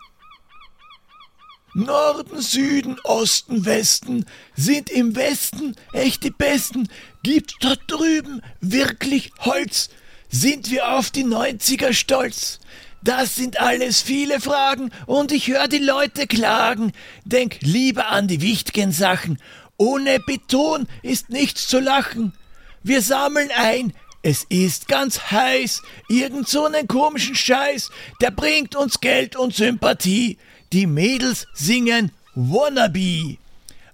Norden, 1.75 2.41
Süden, 2.41 2.97
Osten, 3.03 3.65
Westen 3.65 4.25
sind 4.55 4.89
im 4.89 5.15
Westen 5.15 5.75
echt 5.93 6.23
die 6.23 6.31
Besten. 6.31 6.89
Gibt's 7.21 7.53
dort 7.59 7.81
drüben 7.87 8.41
wirklich 8.59 9.31
Holz? 9.41 9.89
Sind 10.29 10.71
wir 10.71 10.93
auf 10.93 11.11
die 11.11 11.25
90er 11.25 11.93
stolz? 11.93 12.59
Das 13.03 13.35
sind 13.35 13.59
alles 13.59 14.01
viele 14.01 14.39
Fragen 14.41 14.89
und 15.05 15.31
ich 15.31 15.47
höre 15.47 15.67
die 15.67 15.77
Leute 15.77 16.25
klagen. 16.25 16.91
Denk 17.23 17.59
lieber 17.61 18.07
an 18.07 18.27
die 18.27 18.41
wichtigen 18.41 18.91
Sachen. 18.91 19.37
Ohne 19.77 20.19
Beton 20.19 20.87
ist 21.01 21.29
nichts 21.29 21.67
zu 21.67 21.79
lachen. 21.79 22.33
Wir 22.83 23.01
sammeln 23.01 23.49
ein, 23.55 23.93
es 24.21 24.45
ist 24.49 24.87
ganz 24.87 25.31
heiß, 25.31 25.81
irgend 26.09 26.47
so 26.47 26.65
einen 26.65 26.87
komischen 26.87 27.35
Scheiß, 27.35 27.91
der 28.21 28.31
bringt 28.31 28.75
uns 28.75 28.99
Geld 28.99 29.35
und 29.35 29.53
Sympathie. 29.53 30.37
Die 30.73 30.87
Mädels 30.87 31.45
singen 31.53 32.11
Wannabe. 32.33 33.37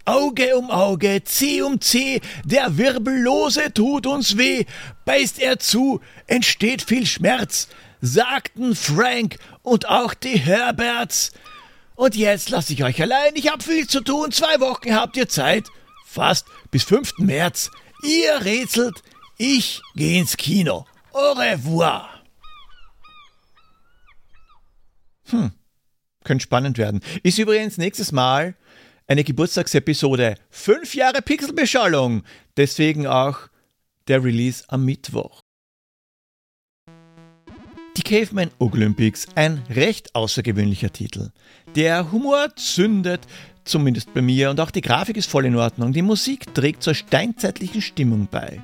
Auge 0.06 0.58
um 0.58 0.72
Auge, 0.72 1.24
C 1.24 1.62
um 1.62 1.80
C, 1.80 2.22
der 2.44 2.78
Wirbellose 2.78 3.74
tut 3.74 4.08
uns 4.08 4.38
weh. 4.38 4.65
Beißt 5.06 5.39
er 5.39 5.60
zu, 5.60 6.02
entsteht 6.28 6.82
viel 6.82 7.06
Schmerz, 7.06 7.67
sagten 8.02 8.76
Frank 8.76 9.38
und 9.62 9.89
auch 9.89 10.13
die 10.13 10.39
Herberts. 10.39 11.32
Und 11.95 12.15
jetzt 12.15 12.49
lasse 12.49 12.73
ich 12.73 12.84
euch 12.84 13.01
allein, 13.01 13.36
ich 13.36 13.49
hab 13.49 13.63
viel 13.63 13.88
zu 13.88 14.01
tun, 14.01 14.32
zwei 14.32 14.60
Wochen 14.60 14.93
habt 14.95 15.17
ihr 15.17 15.30
Zeit. 15.30 15.67
Fast 16.06 16.47
bis 16.71 16.84
5. 16.84 17.19
März. 17.19 17.69
Ihr 18.04 18.43
rätselt, 18.43 19.04
ich 19.38 19.82
geh 19.95 20.17
ins 20.17 20.36
Kino. 20.38 20.86
Au 21.13 21.34
revoir. 21.34 22.10
Könnte 26.23 26.43
spannend 26.43 26.77
werden. 26.77 27.01
Ist 27.23 27.39
übrigens 27.39 27.77
nächstes 27.77 28.12
Mal 28.12 28.56
eine 29.08 29.23
Geburtstagsepisode. 29.23 30.36
Fünf 30.49 30.95
Jahre 30.95 31.21
Pixelbeschallung. 31.21 32.23
Deswegen 32.58 33.08
auch 33.08 33.39
der 34.08 34.23
Release 34.23 34.63
am 34.67 34.86
Mittwoch. 34.86 35.40
Die 37.97 38.04
Caveman 38.04 38.51
Olympics, 38.58 39.27
ein 39.36 39.62
recht 39.69 40.15
außergewöhnlicher 40.15 40.93
Titel. 40.93 41.32
Der 41.75 42.13
Humor 42.13 42.56
zündet, 42.56 43.19
zumindest 43.65 44.13
bei 44.13 44.21
mir, 44.21 44.49
und 44.49 44.62
auch 44.62 44.71
die 44.71 44.80
Grafik 44.80 45.17
ist 45.17 45.30
voll 45.30 45.45
in 45.45 45.58
Ordnung. 45.58 45.91
Die 45.91 46.01
Musik 46.01 46.54
trägt 46.54 46.84
zur 46.84 46.93
steinzeitlichen 46.93 47.82
Stimmung 47.82 48.30
bei. 48.32 48.62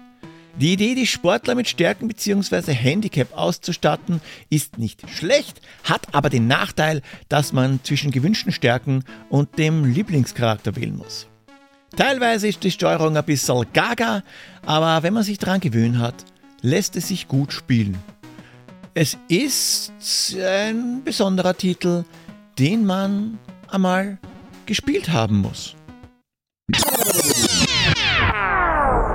Die 0.58 0.72
Idee, 0.72 0.96
die 0.96 1.06
Sportler 1.06 1.56
mit 1.56 1.68
Stärken 1.68 2.08
bzw. 2.08 2.72
Handicap 2.72 3.38
auszustatten, 3.38 4.22
ist 4.50 4.78
nicht 4.78 5.08
schlecht, 5.10 5.60
hat 5.84 6.16
aber 6.16 6.30
den 6.30 6.48
Nachteil, 6.48 7.02
dass 7.28 7.52
man 7.52 7.82
zwischen 7.84 8.12
gewünschten 8.12 8.54
Stärken 8.54 9.04
und 9.30 9.58
dem 9.60 9.84
Lieblingscharakter 9.84 10.78
wählen 10.78 10.96
muss. 10.96 11.28
Teilweise 11.98 12.48
ist 12.48 12.63
die 12.63 12.72
Steuerung 12.72 13.18
ein 13.18 13.26
bisschen 13.26 13.66
gaga, 13.74 14.24
aber 14.66 15.04
wenn 15.04 15.13
man 15.13 15.24
sich 15.24 15.38
daran 15.38 15.60
gewöhnt 15.60 15.98
hat, 15.98 16.26
lässt 16.62 16.96
es 16.96 17.10
sich 17.10 17.28
gut 17.28 17.52
spielen. 17.52 17.98
Es 19.00 19.16
ist 19.28 20.36
ein 20.44 21.04
besonderer 21.04 21.56
Titel, 21.56 22.04
den 22.58 22.84
man 22.84 23.38
einmal 23.68 24.18
gespielt 24.66 25.10
haben 25.10 25.38
muss. 25.38 25.76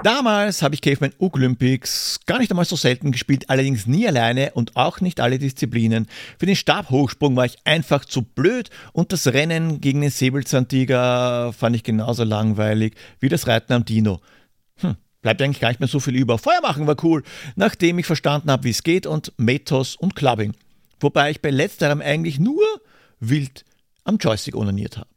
Damals 0.04 0.62
habe 0.62 0.76
ich 0.76 0.82
Caveman 0.82 1.12
Olympics 1.18 2.20
gar 2.26 2.38
nicht 2.38 2.52
einmal 2.52 2.64
so 2.64 2.76
selten 2.76 3.10
gespielt, 3.10 3.50
allerdings 3.50 3.88
nie 3.88 4.06
alleine 4.06 4.52
und 4.52 4.76
auch 4.76 5.00
nicht 5.00 5.18
alle 5.18 5.40
Disziplinen. 5.40 6.06
Für 6.38 6.46
den 6.46 6.54
Stabhochsprung 6.54 7.34
war 7.34 7.46
ich 7.46 7.56
einfach 7.64 8.04
zu 8.04 8.22
blöd 8.22 8.70
und 8.92 9.12
das 9.12 9.26
Rennen 9.26 9.80
gegen 9.80 10.00
den 10.02 10.10
Säbelzahntiger 10.10 11.52
fand 11.52 11.74
ich 11.74 11.82
genauso 11.82 12.22
langweilig 12.22 12.94
wie 13.18 13.28
das 13.28 13.48
Reiten 13.48 13.72
am 13.72 13.84
Dino. 13.84 14.20
Hm, 14.76 14.94
bleibt 15.22 15.40
eigentlich 15.40 15.60
gar 15.60 15.68
nicht 15.68 15.80
mehr 15.80 15.88
so 15.88 16.00
viel 16.00 16.16
über. 16.16 16.36
Feuer 16.36 16.60
machen 16.60 16.86
war 16.86 16.96
cool, 17.02 17.22
nachdem 17.56 17.98
ich 17.98 18.06
verstanden 18.06 18.50
habe, 18.50 18.64
wie 18.64 18.70
es 18.70 18.82
geht 18.82 19.06
und 19.06 19.32
Metos 19.38 19.96
und 19.96 20.14
Clubbing. 20.14 20.54
Wobei 21.00 21.30
ich 21.30 21.40
bei 21.40 21.50
letzterem 21.50 22.00
eigentlich 22.00 22.38
nur 22.38 22.64
wild 23.20 23.64
am 24.04 24.18
Joystick 24.18 24.56
onaniert 24.56 24.98
habe. 24.98 25.08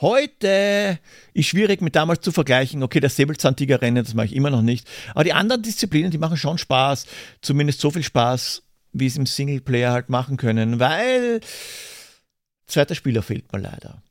Heute 0.00 1.00
ist 1.34 1.46
schwierig 1.46 1.80
mit 1.80 1.96
damals 1.96 2.20
zu 2.20 2.30
vergleichen. 2.30 2.84
Okay, 2.84 3.00
das 3.00 3.16
Säbelzahntiger-Rennen, 3.16 4.04
das 4.04 4.14
mache 4.14 4.26
ich 4.26 4.36
immer 4.36 4.50
noch 4.50 4.62
nicht. 4.62 4.86
Aber 5.10 5.24
die 5.24 5.32
anderen 5.32 5.62
Disziplinen, 5.62 6.12
die 6.12 6.18
machen 6.18 6.36
schon 6.36 6.56
Spaß. 6.56 7.06
Zumindest 7.40 7.80
so 7.80 7.90
viel 7.90 8.04
Spaß, 8.04 8.62
wie 8.92 9.06
es 9.06 9.16
im 9.16 9.26
Singleplayer 9.26 9.92
halt 9.92 10.08
machen 10.08 10.36
können, 10.36 10.78
weil 10.78 11.40
zweiter 12.68 12.94
Spieler 12.94 13.22
fehlt 13.22 13.52
mir 13.52 13.58
leider. 13.58 14.02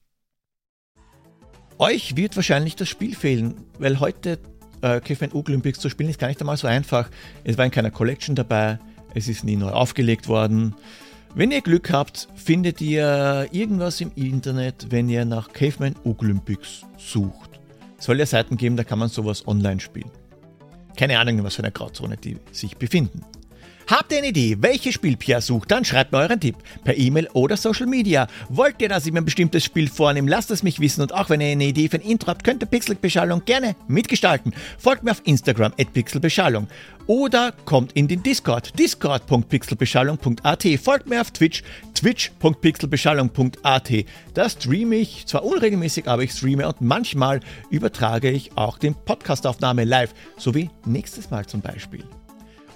Euch 1.77 2.17
wird 2.17 2.35
wahrscheinlich 2.35 2.75
das 2.75 2.89
Spiel 2.89 3.15
fehlen, 3.15 3.55
weil 3.79 4.01
heute 4.01 4.39
äh, 4.81 4.99
Caveman 4.99 5.33
Olympics 5.33 5.79
zu 5.79 5.89
spielen 5.89 6.09
ist 6.09 6.19
gar 6.19 6.27
nicht 6.27 6.39
einmal 6.39 6.57
so 6.57 6.67
einfach. 6.67 7.09
Es 7.43 7.57
war 7.57 7.65
in 7.65 7.71
keiner 7.71 7.91
Collection 7.91 8.35
dabei, 8.35 8.79
es 9.13 9.27
ist 9.27 9.43
nie 9.43 9.55
neu 9.55 9.69
aufgelegt 9.69 10.27
worden. 10.27 10.75
Wenn 11.35 11.51
ihr 11.51 11.61
Glück 11.61 11.91
habt, 11.91 12.27
findet 12.35 12.81
ihr 12.81 13.47
irgendwas 13.51 14.01
im 14.01 14.11
Internet, 14.15 14.87
wenn 14.89 15.09
ihr 15.09 15.25
nach 15.25 15.53
Caveman 15.53 15.95
Olympics 16.03 16.81
sucht. 16.97 17.59
Es 17.99 18.05
soll 18.05 18.19
ja 18.19 18.25
Seiten 18.25 18.57
geben, 18.57 18.77
da 18.77 18.83
kann 18.83 18.99
man 18.99 19.09
sowas 19.09 19.47
online 19.47 19.79
spielen. 19.79 20.09
Keine 20.95 21.19
Ahnung, 21.19 21.43
was 21.43 21.55
für 21.55 21.63
einer 21.63 21.71
Grauzone 21.71 22.17
die 22.17 22.37
sich 22.51 22.77
befinden. 22.77 23.21
Habt 23.89 24.11
ihr 24.11 24.17
eine 24.17 24.27
Idee, 24.27 24.57
welches 24.59 24.95
Spiel 24.95 25.15
Pierre 25.15 25.41
sucht? 25.41 25.71
Dann 25.71 25.85
schreibt 25.85 26.11
mir 26.11 26.17
euren 26.17 26.41
Tipp 26.41 26.57
per 26.83 26.97
E-Mail 26.97 27.29
oder 27.31 27.55
Social 27.55 27.85
Media. 27.85 28.27
Wollt 28.49 28.81
ihr, 28.81 28.89
dass 28.89 29.05
ich 29.05 29.13
mir 29.13 29.21
ein 29.21 29.25
bestimmtes 29.25 29.63
Spiel 29.63 29.87
vornehme? 29.87 30.29
Lasst 30.29 30.51
es 30.51 30.61
mich 30.61 30.81
wissen 30.81 31.01
und 31.01 31.13
auch 31.13 31.29
wenn 31.29 31.39
ihr 31.39 31.47
eine 31.47 31.63
Idee 31.63 31.87
für 31.87 31.95
ein 31.95 32.01
Intro 32.01 32.27
habt, 32.27 32.43
könnt 32.43 32.61
ihr 32.61 32.67
Pixelbeschallung 32.67 33.45
gerne 33.45 33.77
mitgestalten. 33.87 34.53
Folgt 34.77 35.03
mir 35.03 35.11
auf 35.11 35.21
Instagram 35.23 35.71
at 35.79 35.93
pixelbeschallung 35.93 36.67
oder 37.05 37.53
kommt 37.63 37.93
in 37.93 38.09
den 38.09 38.21
Discord 38.23 38.77
discord.pixelbeschallung.at. 38.77 40.67
Folgt 40.83 41.07
mir 41.07 41.21
auf 41.21 41.31
Twitch 41.31 41.63
twitch.pixelbeschallung.at. 41.93 43.91
Da 44.33 44.49
streame 44.49 44.97
ich 44.97 45.25
zwar 45.27 45.45
unregelmäßig, 45.45 46.09
aber 46.09 46.23
ich 46.23 46.33
streame 46.33 46.67
und 46.67 46.81
manchmal 46.81 47.39
übertrage 47.69 48.31
ich 48.31 48.57
auch 48.57 48.79
den 48.79 48.95
Podcastaufnahme 48.95 49.85
live, 49.85 50.13
so 50.35 50.53
wie 50.53 50.69
nächstes 50.85 51.31
Mal 51.31 51.45
zum 51.45 51.61
Beispiel. 51.61 52.03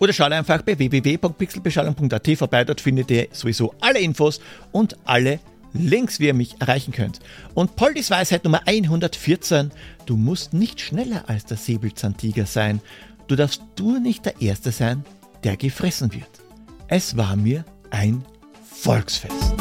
Oder 0.02 0.14
schaut 0.14 0.32
einfach 0.32 0.64
bei 0.64 0.80
www.pixelbeschallung.at 0.80 2.28
vorbei, 2.36 2.64
dort 2.64 2.82
findet 2.82 3.12
ihr 3.12 3.28
sowieso 3.32 3.76
alle 3.82 4.00
Infos 4.00 4.42
und 4.72 4.98
alle 5.06 5.40
Links, 5.74 6.20
wie 6.20 6.26
ihr 6.26 6.34
mich 6.34 6.60
erreichen 6.60 6.92
könnt. 6.92 7.20
Und 7.54 7.76
Poldis 7.76 8.10
Weisheit 8.10 8.44
Nummer 8.44 8.62
114, 8.66 9.72
du 10.08 10.18
musst 10.18 10.54
nicht 10.54 10.82
schneller 10.82 11.26
als 11.28 11.46
der 11.46 11.58
Säbelzahntiger 11.58 12.48
sein. 12.48 12.82
Du 13.28 13.36
darfst 13.36 13.62
du 13.76 14.00
nicht 14.00 14.26
der 14.26 14.42
Erste 14.42 14.72
sein, 14.72 15.06
der 15.44 15.56
gefressen 15.56 16.12
wird. 16.12 16.42
Es 16.88 17.16
war 17.16 17.36
mir 17.36 17.64
ein 17.92 18.26
Volksfest. 18.74 19.54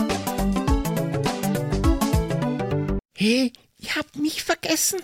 Hey, 3.14 3.52
ihr 3.76 3.94
habt 3.94 4.16
mich 4.16 4.42
vergessen. 4.42 5.00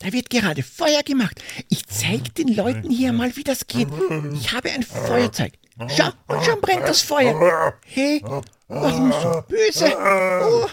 Da 0.00 0.12
wird 0.14 0.30
gerade 0.30 0.62
Feuer 0.62 1.02
gemacht. 1.02 1.42
Ich 1.68 1.86
zeig 1.86 2.34
den 2.34 2.48
Leuten 2.48 2.90
hier 2.90 3.12
mal, 3.12 3.36
wie 3.36 3.44
das 3.44 3.66
geht. 3.66 3.88
Ich 4.32 4.50
habe 4.52 4.70
ein 4.70 4.82
Feuerzeug. 4.82 5.52
Schau, 5.88 6.08
und 6.26 6.42
schon 6.44 6.60
brennt 6.60 6.88
das 6.88 7.02
Feuer. 7.02 7.74
Hey, 7.84 8.22
warum 8.68 9.12
so 9.12 9.42
böse? 9.46 9.94
Oh, 9.98 10.66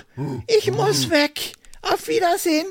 ich 0.47 0.71
muss 0.71 1.09
weg. 1.09 1.51
Auf 1.81 2.07
Wiedersehen. 2.07 2.67